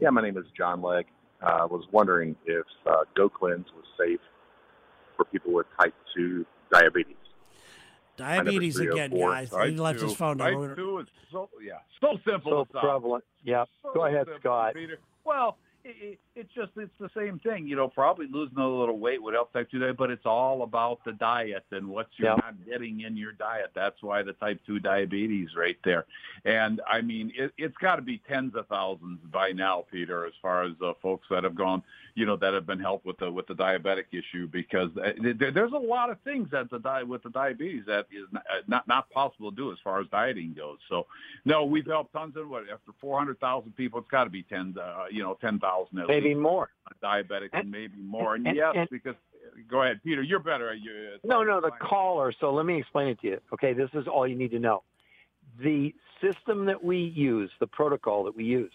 Yeah, 0.00 0.10
my 0.10 0.22
name 0.22 0.36
is 0.36 0.44
John 0.58 0.82
Legg. 0.82 1.06
I 1.40 1.60
uh, 1.60 1.66
was 1.68 1.86
wondering 1.92 2.34
if 2.46 2.66
uh, 2.84 3.04
Go 3.16 3.28
Cleanse 3.28 3.66
was 3.76 3.84
safe 3.96 4.18
for 5.16 5.24
people 5.24 5.52
with 5.52 5.66
type 5.78 5.94
2 6.16 6.44
diabetes. 6.70 7.16
Diabetes 8.16 8.76
three 8.76 8.88
again, 8.88 9.10
four. 9.10 9.30
guys. 9.30 9.50
Type 9.50 9.70
He 9.70 9.76
left 9.76 10.00
his 10.00 10.10
two. 10.12 10.16
phone 10.16 10.38
Type 10.38 10.52
number. 10.52 10.76
two 10.76 10.98
is 10.98 11.06
so 11.32 11.48
yeah, 11.64 11.74
so 12.00 12.18
simple. 12.28 12.66
so 12.72 12.78
prevalent. 12.80 13.24
Yeah. 13.44 13.64
So 13.82 13.92
Go 13.94 14.04
ahead, 14.04 14.26
simple, 14.26 14.40
Scott. 14.40 14.74
Peter. 14.74 14.98
Well, 15.24 15.56
it, 15.84 15.96
it, 16.02 16.18
it's 16.36 16.52
just 16.52 16.72
it's 16.76 16.92
the 17.00 17.08
same 17.16 17.38
thing. 17.38 17.66
You 17.66 17.76
know, 17.76 17.88
probably 17.88 18.26
losing 18.30 18.58
a 18.58 18.68
little 18.68 18.98
weight 18.98 19.22
would 19.22 19.32
help 19.32 19.52
type 19.54 19.70
two 19.70 19.78
diabetes, 19.78 19.96
but 19.96 20.10
it's 20.10 20.26
all 20.26 20.62
about 20.62 21.02
the 21.04 21.12
diet 21.12 21.64
and 21.70 21.88
what 21.88 22.08
you're 22.16 22.28
Yeah. 22.30 22.34
not 22.36 22.66
getting 22.66 23.00
in 23.00 23.16
your 23.16 23.32
diet. 23.32 23.70
That's 23.74 24.02
why 24.02 24.22
the 24.22 24.34
type 24.34 24.60
two 24.66 24.80
diabetes 24.80 25.50
right 25.56 25.78
there. 25.82 26.04
And 26.44 26.82
I 26.86 27.00
mean, 27.00 27.32
it, 27.34 27.52
it's 27.56 27.76
got 27.78 27.96
to 27.96 28.02
be 28.02 28.20
tens 28.28 28.54
of 28.54 28.66
thousands 28.66 29.20
by 29.32 29.52
now, 29.52 29.86
Peter, 29.90 30.26
as 30.26 30.34
far 30.42 30.64
as 30.64 30.72
uh, 30.84 30.92
folks 31.00 31.26
that 31.30 31.44
have 31.44 31.54
gone, 31.54 31.82
you 32.20 32.26
know, 32.26 32.36
that 32.36 32.52
have 32.52 32.66
been 32.66 32.78
helped 32.78 33.06
with 33.06 33.16
the 33.16 33.32
with 33.32 33.46
the 33.46 33.54
diabetic 33.54 34.04
issue 34.12 34.46
because 34.46 34.90
uh, 34.98 35.12
there's 35.54 35.72
a 35.72 35.76
lot 35.78 36.10
of 36.10 36.20
things 36.20 36.48
that 36.52 36.68
the 36.70 36.78
di- 36.78 37.02
with 37.02 37.22
the 37.22 37.30
diabetes 37.30 37.82
that 37.86 38.04
is 38.12 38.26
not, 38.30 38.42
uh, 38.42 38.60
not 38.68 38.86
not 38.86 39.08
possible 39.10 39.50
to 39.50 39.56
do 39.56 39.72
as 39.72 39.78
far 39.82 40.00
as 40.02 40.06
dieting 40.08 40.52
goes. 40.54 40.76
So 40.90 41.06
no, 41.46 41.64
we've 41.64 41.86
helped 41.86 42.12
tons 42.12 42.36
of 42.36 42.46
what 42.50 42.64
after 42.70 42.92
400,000 43.00 43.74
people, 43.74 44.00
it's 44.00 44.10
got 44.10 44.24
to 44.24 44.30
be 44.30 44.42
10, 44.42 44.74
uh, 44.78 45.04
you 45.10 45.22
know, 45.22 45.38
10,000 45.40 45.98
at 45.98 46.08
Maybe 46.08 46.34
more. 46.34 46.68
diabetic 47.02 47.48
and, 47.54 47.62
And- 47.62 47.70
maybe 47.70 47.96
more. 48.02 48.34
And, 48.34 48.46
and- 48.46 48.54
yes, 48.54 48.74
and- 48.76 48.88
because 48.90 49.14
go 49.70 49.82
ahead, 49.82 50.00
Peter, 50.04 50.20
you're 50.22 50.40
better. 50.40 50.68
At 50.70 50.80
you, 50.80 51.12
No, 51.24 51.42
no, 51.42 51.62
the 51.62 51.70
caller. 51.70 52.34
So 52.38 52.52
let 52.52 52.66
me 52.66 52.78
explain 52.78 53.08
it 53.08 53.18
to 53.22 53.26
you. 53.28 53.40
Okay, 53.54 53.72
this 53.72 53.88
is 53.94 54.06
all 54.06 54.26
you 54.28 54.36
need 54.36 54.50
to 54.50 54.58
know. 54.58 54.82
The 55.58 55.94
system 56.20 56.66
that 56.66 56.84
we 56.84 56.98
use, 56.98 57.50
the 57.60 57.66
protocol 57.66 58.24
that 58.24 58.36
we 58.36 58.44
use, 58.44 58.72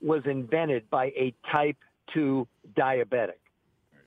was 0.00 0.22
invented 0.26 0.88
by 0.90 1.06
a 1.06 1.34
type 1.50 1.76
2 2.12 2.46
diabetic. 2.76 3.38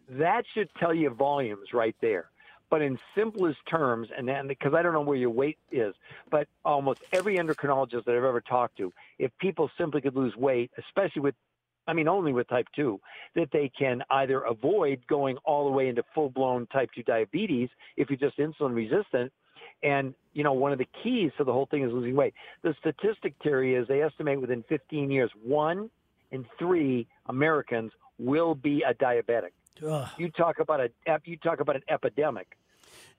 That 0.10 0.44
should 0.54 0.70
tell 0.80 0.94
you 0.94 1.10
volumes 1.10 1.74
right 1.74 1.96
there. 2.02 2.30
But 2.70 2.82
in 2.82 3.00
simplest 3.16 3.60
terms, 3.70 4.10
and 4.16 4.28
then 4.28 4.48
because 4.48 4.74
I 4.74 4.82
don't 4.82 4.92
know 4.92 5.02
where 5.02 5.18
your 5.18 5.30
weight 5.30 5.58
is, 5.72 5.96
but 6.30 6.48
almost 6.66 7.02
every 7.14 7.38
endocrinologist 7.38 8.04
that 8.06 8.16
I've 8.16 8.24
ever 8.24 8.42
talked 8.42 8.78
to, 8.78 8.92
if 9.20 9.32
people 9.40 9.70
simply 9.78 10.02
could 10.02 10.16
lose 10.16 10.36
weight, 10.36 10.72
especially 10.78 11.22
with, 11.22 11.36
I 11.88 11.94
mean, 11.94 12.10
only 12.10 12.34
with 12.34 12.50
type 12.50 12.68
2, 12.76 13.00
that 13.36 13.52
they 13.54 13.70
can 13.70 14.04
either 14.10 14.42
avoid 14.42 15.08
going 15.08 15.38
all 15.46 15.66
the 15.66 15.72
way 15.72 15.88
into 15.88 16.04
full 16.14 16.30
blown 16.30 16.68
type 16.68 16.90
2 16.94 17.04
diabetes 17.04 17.70
if 17.96 18.10
you're 18.10 18.18
just 18.18 18.38
insulin 18.38 18.76
resistant. 18.76 19.32
And, 19.82 20.14
you 20.34 20.44
know, 20.44 20.54
one 20.54 20.74
of 20.74 20.80
the 20.80 20.88
keys 21.04 21.32
to 21.38 21.46
the 21.46 21.54
whole 21.54 21.68
thing 21.68 21.84
is 21.84 21.94
losing 21.94 22.16
weight. 22.16 22.34
The 22.64 22.76
statistic, 22.80 23.36
Terry, 23.42 23.76
is 23.76 23.88
they 23.88 24.02
estimate 24.02 24.42
within 24.42 24.64
15 24.68 25.10
years, 25.10 25.32
one 25.42 25.90
in 26.32 26.46
three 26.58 27.08
Americans 27.28 27.92
will 28.18 28.56
be 28.56 28.84
a 28.84 28.94
diabetic. 28.94 29.52
Ugh. 29.86 30.10
You 30.18 30.30
talk 30.32 30.60
about 30.60 30.80
a 30.82 30.90
you 31.26 31.38
talk 31.38 31.60
about 31.60 31.76
an 31.76 31.84
epidemic. 31.90 32.58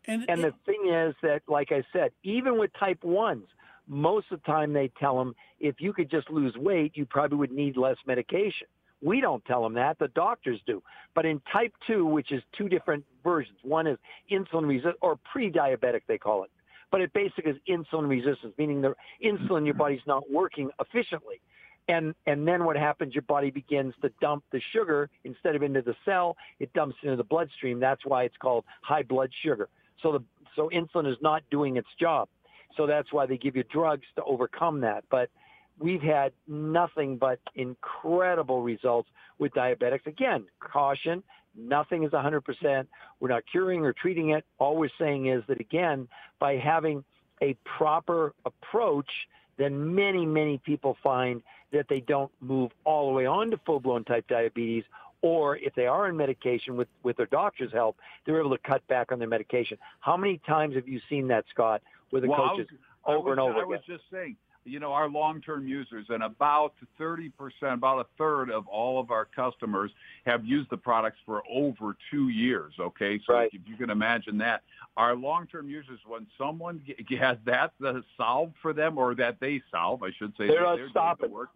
And, 0.06 0.24
And 0.28 0.42
the 0.42 0.54
thing 0.64 0.90
is 0.90 1.14
that, 1.22 1.42
like 1.48 1.70
I 1.70 1.84
said, 1.92 2.12
even 2.22 2.58
with 2.58 2.70
type 2.78 3.04
ones, 3.04 3.44
most 3.86 4.26
of 4.30 4.40
the 4.40 4.46
time 4.46 4.72
they 4.72 4.88
tell 4.98 5.18
them 5.18 5.34
if 5.60 5.80
you 5.80 5.92
could 5.92 6.10
just 6.10 6.30
lose 6.30 6.54
weight, 6.56 6.92
you 6.96 7.04
probably 7.04 7.36
would 7.38 7.52
need 7.52 7.76
less 7.76 7.96
medication. 8.06 8.66
We 9.00 9.20
don't 9.20 9.44
tell 9.44 9.62
them 9.62 9.74
that; 9.74 9.98
the 9.98 10.08
doctors 10.08 10.60
do. 10.66 10.82
But 11.14 11.26
in 11.26 11.40
type 11.52 11.72
two, 11.86 12.04
which 12.04 12.32
is 12.32 12.42
two 12.56 12.68
different 12.68 13.04
versions, 13.22 13.58
one 13.62 13.86
is 13.86 13.98
insulin 14.30 14.66
resist 14.66 14.96
or 15.00 15.16
pre-diabetic, 15.30 16.02
they 16.08 16.18
call 16.18 16.42
it. 16.42 16.50
But 16.90 17.02
it 17.02 17.12
basically 17.12 17.52
is 17.52 17.58
insulin 17.68 18.08
resistance, 18.08 18.54
meaning 18.58 18.80
the 18.80 18.94
insulin 19.22 19.58
in 19.58 19.66
your 19.66 19.74
body's 19.74 20.00
not 20.06 20.30
working 20.30 20.70
efficiently. 20.80 21.40
And 21.88 22.14
and 22.26 22.46
then 22.46 22.64
what 22.64 22.76
happens? 22.76 23.14
Your 23.14 23.22
body 23.22 23.50
begins 23.50 23.94
to 24.02 24.10
dump 24.20 24.44
the 24.52 24.60
sugar 24.72 25.08
instead 25.24 25.56
of 25.56 25.62
into 25.62 25.82
the 25.82 25.94
cell, 26.04 26.36
it 26.60 26.72
dumps 26.74 26.96
into 27.02 27.16
the 27.16 27.24
bloodstream. 27.24 27.80
That's 27.80 28.04
why 28.04 28.24
it's 28.24 28.36
called 28.36 28.64
high 28.82 29.02
blood 29.02 29.30
sugar. 29.42 29.68
So 30.02 30.12
the 30.12 30.22
so 30.54 30.70
insulin 30.72 31.10
is 31.10 31.16
not 31.22 31.42
doing 31.50 31.76
its 31.76 31.88
job. 31.98 32.28
So 32.76 32.86
that's 32.86 33.12
why 33.12 33.26
they 33.26 33.38
give 33.38 33.56
you 33.56 33.64
drugs 33.64 34.06
to 34.16 34.24
overcome 34.24 34.80
that. 34.82 35.04
But 35.10 35.30
we've 35.78 36.02
had 36.02 36.32
nothing 36.46 37.16
but 37.16 37.38
incredible 37.54 38.62
results 38.62 39.08
with 39.38 39.52
diabetics. 39.52 40.06
Again, 40.06 40.46
caution, 40.60 41.22
nothing 41.56 42.04
is 42.04 42.10
100%. 42.10 42.86
We're 43.20 43.28
not 43.28 43.44
curing 43.50 43.84
or 43.84 43.92
treating 43.92 44.30
it. 44.30 44.44
All 44.58 44.76
we're 44.76 44.90
saying 44.98 45.26
is 45.26 45.42
that, 45.48 45.60
again, 45.60 46.08
by 46.38 46.56
having 46.56 47.04
a 47.42 47.56
proper 47.64 48.34
approach, 48.44 49.10
then 49.56 49.94
many, 49.94 50.24
many 50.24 50.58
people 50.58 50.96
find 51.02 51.42
that 51.72 51.86
they 51.88 52.00
don't 52.00 52.30
move 52.40 52.70
all 52.84 53.08
the 53.08 53.14
way 53.14 53.26
on 53.26 53.50
to 53.50 53.58
full 53.66 53.80
blown 53.80 54.04
type 54.04 54.26
diabetes. 54.28 54.84
Or 55.20 55.56
if 55.56 55.74
they 55.74 55.86
are 55.86 56.06
on 56.06 56.16
medication 56.16 56.76
with, 56.76 56.86
with 57.02 57.16
their 57.16 57.26
doctor's 57.26 57.72
help, 57.72 57.96
they're 58.24 58.38
able 58.38 58.56
to 58.56 58.62
cut 58.62 58.86
back 58.86 59.10
on 59.10 59.18
their 59.18 59.26
medication. 59.28 59.76
How 59.98 60.16
many 60.16 60.38
times 60.46 60.76
have 60.76 60.86
you 60.86 61.00
seen 61.08 61.26
that, 61.28 61.44
Scott, 61.50 61.82
with 62.12 62.22
the 62.22 62.28
Well, 62.28 62.50
coaches 62.50 62.68
was- 62.70 62.80
over 63.04 63.30
was- 63.30 63.32
and 63.32 63.40
over 63.40 63.54
I 63.54 63.56
again? 63.62 63.68
was 63.68 63.80
just 63.86 64.04
saying, 64.12 64.36
you 64.68 64.78
know, 64.80 64.92
our 64.92 65.08
long-term 65.08 65.66
users 65.66 66.06
and 66.10 66.22
about 66.22 66.74
30%, 67.00 67.30
about 67.62 68.00
a 68.00 68.06
third 68.18 68.50
of 68.50 68.66
all 68.68 69.00
of 69.00 69.10
our 69.10 69.24
customers 69.24 69.90
have 70.26 70.44
used 70.44 70.70
the 70.70 70.76
products 70.76 71.18
for 71.24 71.42
over 71.50 71.96
two 72.10 72.28
years. 72.28 72.74
Okay, 72.78 73.18
so 73.26 73.34
Right. 73.34 73.50
if 73.52 73.62
you 73.66 73.76
can 73.76 73.90
imagine 73.90 74.38
that, 74.38 74.62
our 74.96 75.14
long-term 75.14 75.68
users, 75.68 76.00
when 76.06 76.26
someone 76.36 76.82
has 77.18 77.38
that 77.44 77.72
solved 78.16 78.54
for 78.60 78.72
them, 78.72 78.98
or 78.98 79.14
that 79.14 79.40
they 79.40 79.62
solve, 79.70 80.02
I 80.02 80.10
should 80.12 80.36
say, 80.36 80.48
They're 80.48 80.60
not 80.60 80.76
doing 80.76 80.86
the 80.86 80.90
stopping. 80.90 81.30
work, 81.30 81.50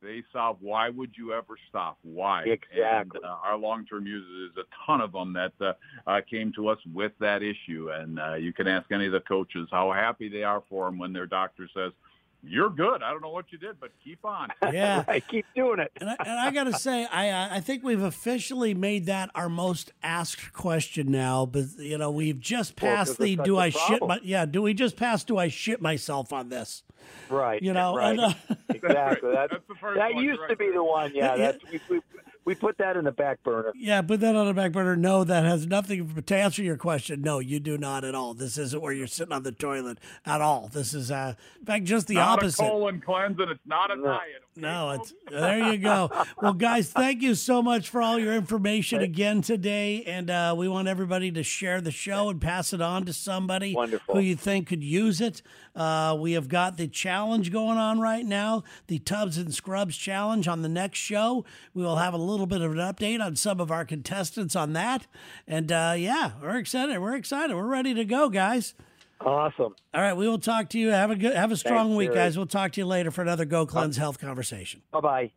they 0.00 0.22
solve. 0.32 0.58
Why 0.60 0.90
would 0.90 1.16
you 1.16 1.32
ever 1.32 1.56
stop? 1.68 1.98
Why? 2.02 2.44
Exactly. 2.44 3.20
And, 3.20 3.24
uh, 3.24 3.36
our 3.42 3.56
long-term 3.56 4.06
users, 4.06 4.52
there's 4.54 4.66
a 4.66 4.86
ton 4.86 5.00
of 5.00 5.12
them 5.12 5.32
that 5.32 5.52
uh, 5.60 5.72
uh, 6.06 6.20
came 6.28 6.52
to 6.52 6.68
us 6.68 6.78
with 6.92 7.12
that 7.18 7.42
issue, 7.42 7.90
and 7.92 8.20
uh, 8.20 8.34
you 8.34 8.52
can 8.52 8.68
ask 8.68 8.90
any 8.92 9.06
of 9.06 9.12
the 9.12 9.20
coaches 9.20 9.68
how 9.72 9.90
happy 9.92 10.28
they 10.28 10.44
are 10.44 10.62
for 10.68 10.86
them 10.86 10.98
when 10.98 11.12
their 11.12 11.26
doctor 11.26 11.68
says, 11.74 11.92
you're 12.42 12.70
good. 12.70 13.02
I 13.02 13.10
don't 13.10 13.20
know 13.22 13.30
what 13.30 13.46
you 13.50 13.58
did, 13.58 13.80
but 13.80 13.90
keep 14.02 14.24
on. 14.24 14.48
Yeah. 14.72 15.04
right, 15.08 15.26
keep 15.26 15.46
doing 15.54 15.78
it. 15.80 15.90
And 16.00 16.10
I, 16.10 16.16
and 16.20 16.38
I 16.40 16.50
got 16.50 16.64
to 16.64 16.72
say, 16.74 17.06
I 17.10 17.30
uh, 17.30 17.48
I 17.52 17.60
think 17.60 17.82
we've 17.82 18.02
officially 18.02 18.74
made 18.74 19.06
that 19.06 19.30
our 19.34 19.48
most 19.48 19.92
asked 20.02 20.52
question 20.52 21.10
now. 21.10 21.46
But 21.46 21.64
you 21.78 21.98
know, 21.98 22.10
we've 22.10 22.38
just 22.38 22.80
Well, 22.80 23.04
the 23.04 23.36
do 23.36 23.56
I 23.56 23.64
a 23.64 23.66
I 23.66 23.70
shit 23.70 23.98
problem. 23.98 24.08
my 24.08 24.20
yeah 24.22 24.44
do 24.46 24.62
we 24.62 24.74
just 24.74 24.96
pass 24.96 25.24
do 25.24 25.36
I 25.38 25.48
shit 25.48 25.80
myself 25.80 26.32
on 26.32 26.48
this? 26.48 26.82
Right. 27.30 27.62
You 27.62 27.72
know, 27.72 27.94
right. 27.96 28.10
and, 28.10 28.20
uh, 28.20 28.32
exactly. 28.68 29.30
That, 29.32 29.50
That's 29.50 29.66
the 29.68 29.74
first 29.74 29.98
that 29.98 30.14
one, 30.14 30.24
used 30.24 30.40
right 30.40 30.50
to 30.50 30.56
be 30.56 30.66
there. 30.66 30.74
the 30.74 30.84
one. 30.84 31.12
Yeah, 31.14 31.34
Yeah. 31.34 31.52
that's 31.52 31.64
we, 31.72 31.80
we 31.90 32.00
we 32.48 32.54
put 32.54 32.78
that 32.78 32.96
in 32.96 33.04
the 33.04 33.12
back 33.12 33.42
burner. 33.42 33.72
yeah, 33.76 34.00
put 34.00 34.20
that 34.20 34.34
on 34.34 34.46
the 34.46 34.54
back 34.54 34.72
burner. 34.72 34.96
No, 34.96 35.22
that 35.22 35.44
has 35.44 35.66
nothing 35.66 36.22
to 36.22 36.34
answer 36.36 36.62
your 36.62 36.78
question. 36.78 37.20
No, 37.20 37.40
you 37.40 37.60
do 37.60 37.76
not 37.76 38.04
at 38.04 38.14
all. 38.14 38.32
This 38.32 38.56
isn't 38.56 38.80
where 38.80 38.92
you're 38.92 39.06
sitting 39.06 39.34
on 39.34 39.42
the 39.42 39.52
toilet 39.52 39.98
at 40.24 40.40
all. 40.40 40.68
This 40.72 40.94
is, 40.94 41.10
uh, 41.10 41.34
in 41.60 41.66
fact, 41.66 41.84
just 41.84 42.06
the 42.06 42.14
not 42.14 42.38
opposite. 42.38 42.64
a 42.64 42.68
colon 42.68 43.00
cleanse, 43.02 43.38
and 43.38 43.50
it's 43.50 43.60
not 43.66 43.90
a 43.90 43.96
No. 43.96 44.04
diet. 44.04 44.20
okay, 44.56 44.60
No, 44.62 44.90
it's 44.92 45.12
there 45.30 45.72
you 45.72 45.78
go. 45.78 46.10
Well, 46.40 46.54
guys, 46.54 46.90
thank 46.90 47.20
you 47.22 47.34
so 47.34 47.62
much 47.62 47.88
for 47.90 48.00
all 48.00 48.18
your 48.18 48.32
information 48.34 49.02
again 49.02 49.42
today, 49.42 50.02
and 50.04 50.30
uh, 50.30 50.54
we 50.56 50.68
want 50.68 50.88
everybody 50.88 51.30
to 51.32 51.42
share 51.42 51.80
the 51.82 51.90
show 51.92 52.30
and 52.30 52.40
pass 52.40 52.72
it 52.72 52.80
on 52.80 53.04
to 53.04 53.12
somebody 53.12 53.74
Wonderful. 53.74 54.14
who 54.14 54.20
you 54.20 54.34
think 54.36 54.66
could 54.68 54.82
use 54.82 55.20
it. 55.20 55.42
Uh, 55.76 56.16
we 56.18 56.32
have 56.32 56.48
got 56.48 56.76
the 56.76 56.88
challenge 56.88 57.52
going 57.52 57.78
on 57.78 58.00
right 58.00 58.24
now, 58.24 58.64
the 58.88 58.98
Tubs 58.98 59.38
and 59.38 59.54
Scrubs 59.54 59.96
challenge. 59.96 60.48
On 60.48 60.62
the 60.62 60.68
next 60.68 60.98
show, 60.98 61.44
we 61.74 61.82
will 61.84 61.96
have 61.96 62.14
a 62.14 62.18
little 62.40 62.46
bit 62.46 62.64
of 62.64 62.72
an 62.72 62.78
update 62.78 63.24
on 63.24 63.36
some 63.36 63.60
of 63.60 63.70
our 63.70 63.84
contestants 63.84 64.54
on 64.54 64.72
that, 64.74 65.06
and 65.46 65.72
uh, 65.72 65.94
yeah, 65.96 66.32
we're 66.40 66.56
excited. 66.58 66.98
We're 66.98 67.16
excited. 67.16 67.54
We're 67.54 67.66
ready 67.66 67.94
to 67.94 68.04
go, 68.04 68.28
guys. 68.28 68.74
Awesome. 69.20 69.74
All 69.92 70.00
right, 70.00 70.16
we 70.16 70.28
will 70.28 70.38
talk 70.38 70.68
to 70.70 70.78
you. 70.78 70.90
Have 70.90 71.10
a 71.10 71.16
good, 71.16 71.34
have 71.34 71.50
a 71.50 71.56
strong 71.56 71.88
Thanks, 71.88 71.98
week, 71.98 72.08
Jerry. 72.10 72.18
guys. 72.18 72.36
We'll 72.36 72.46
talk 72.46 72.72
to 72.72 72.80
you 72.80 72.86
later 72.86 73.10
for 73.10 73.22
another 73.22 73.44
Go 73.44 73.66
Cleanse 73.66 73.96
Health 73.96 74.20
conversation. 74.20 74.82
Bye 74.92 75.00
bye. 75.00 75.30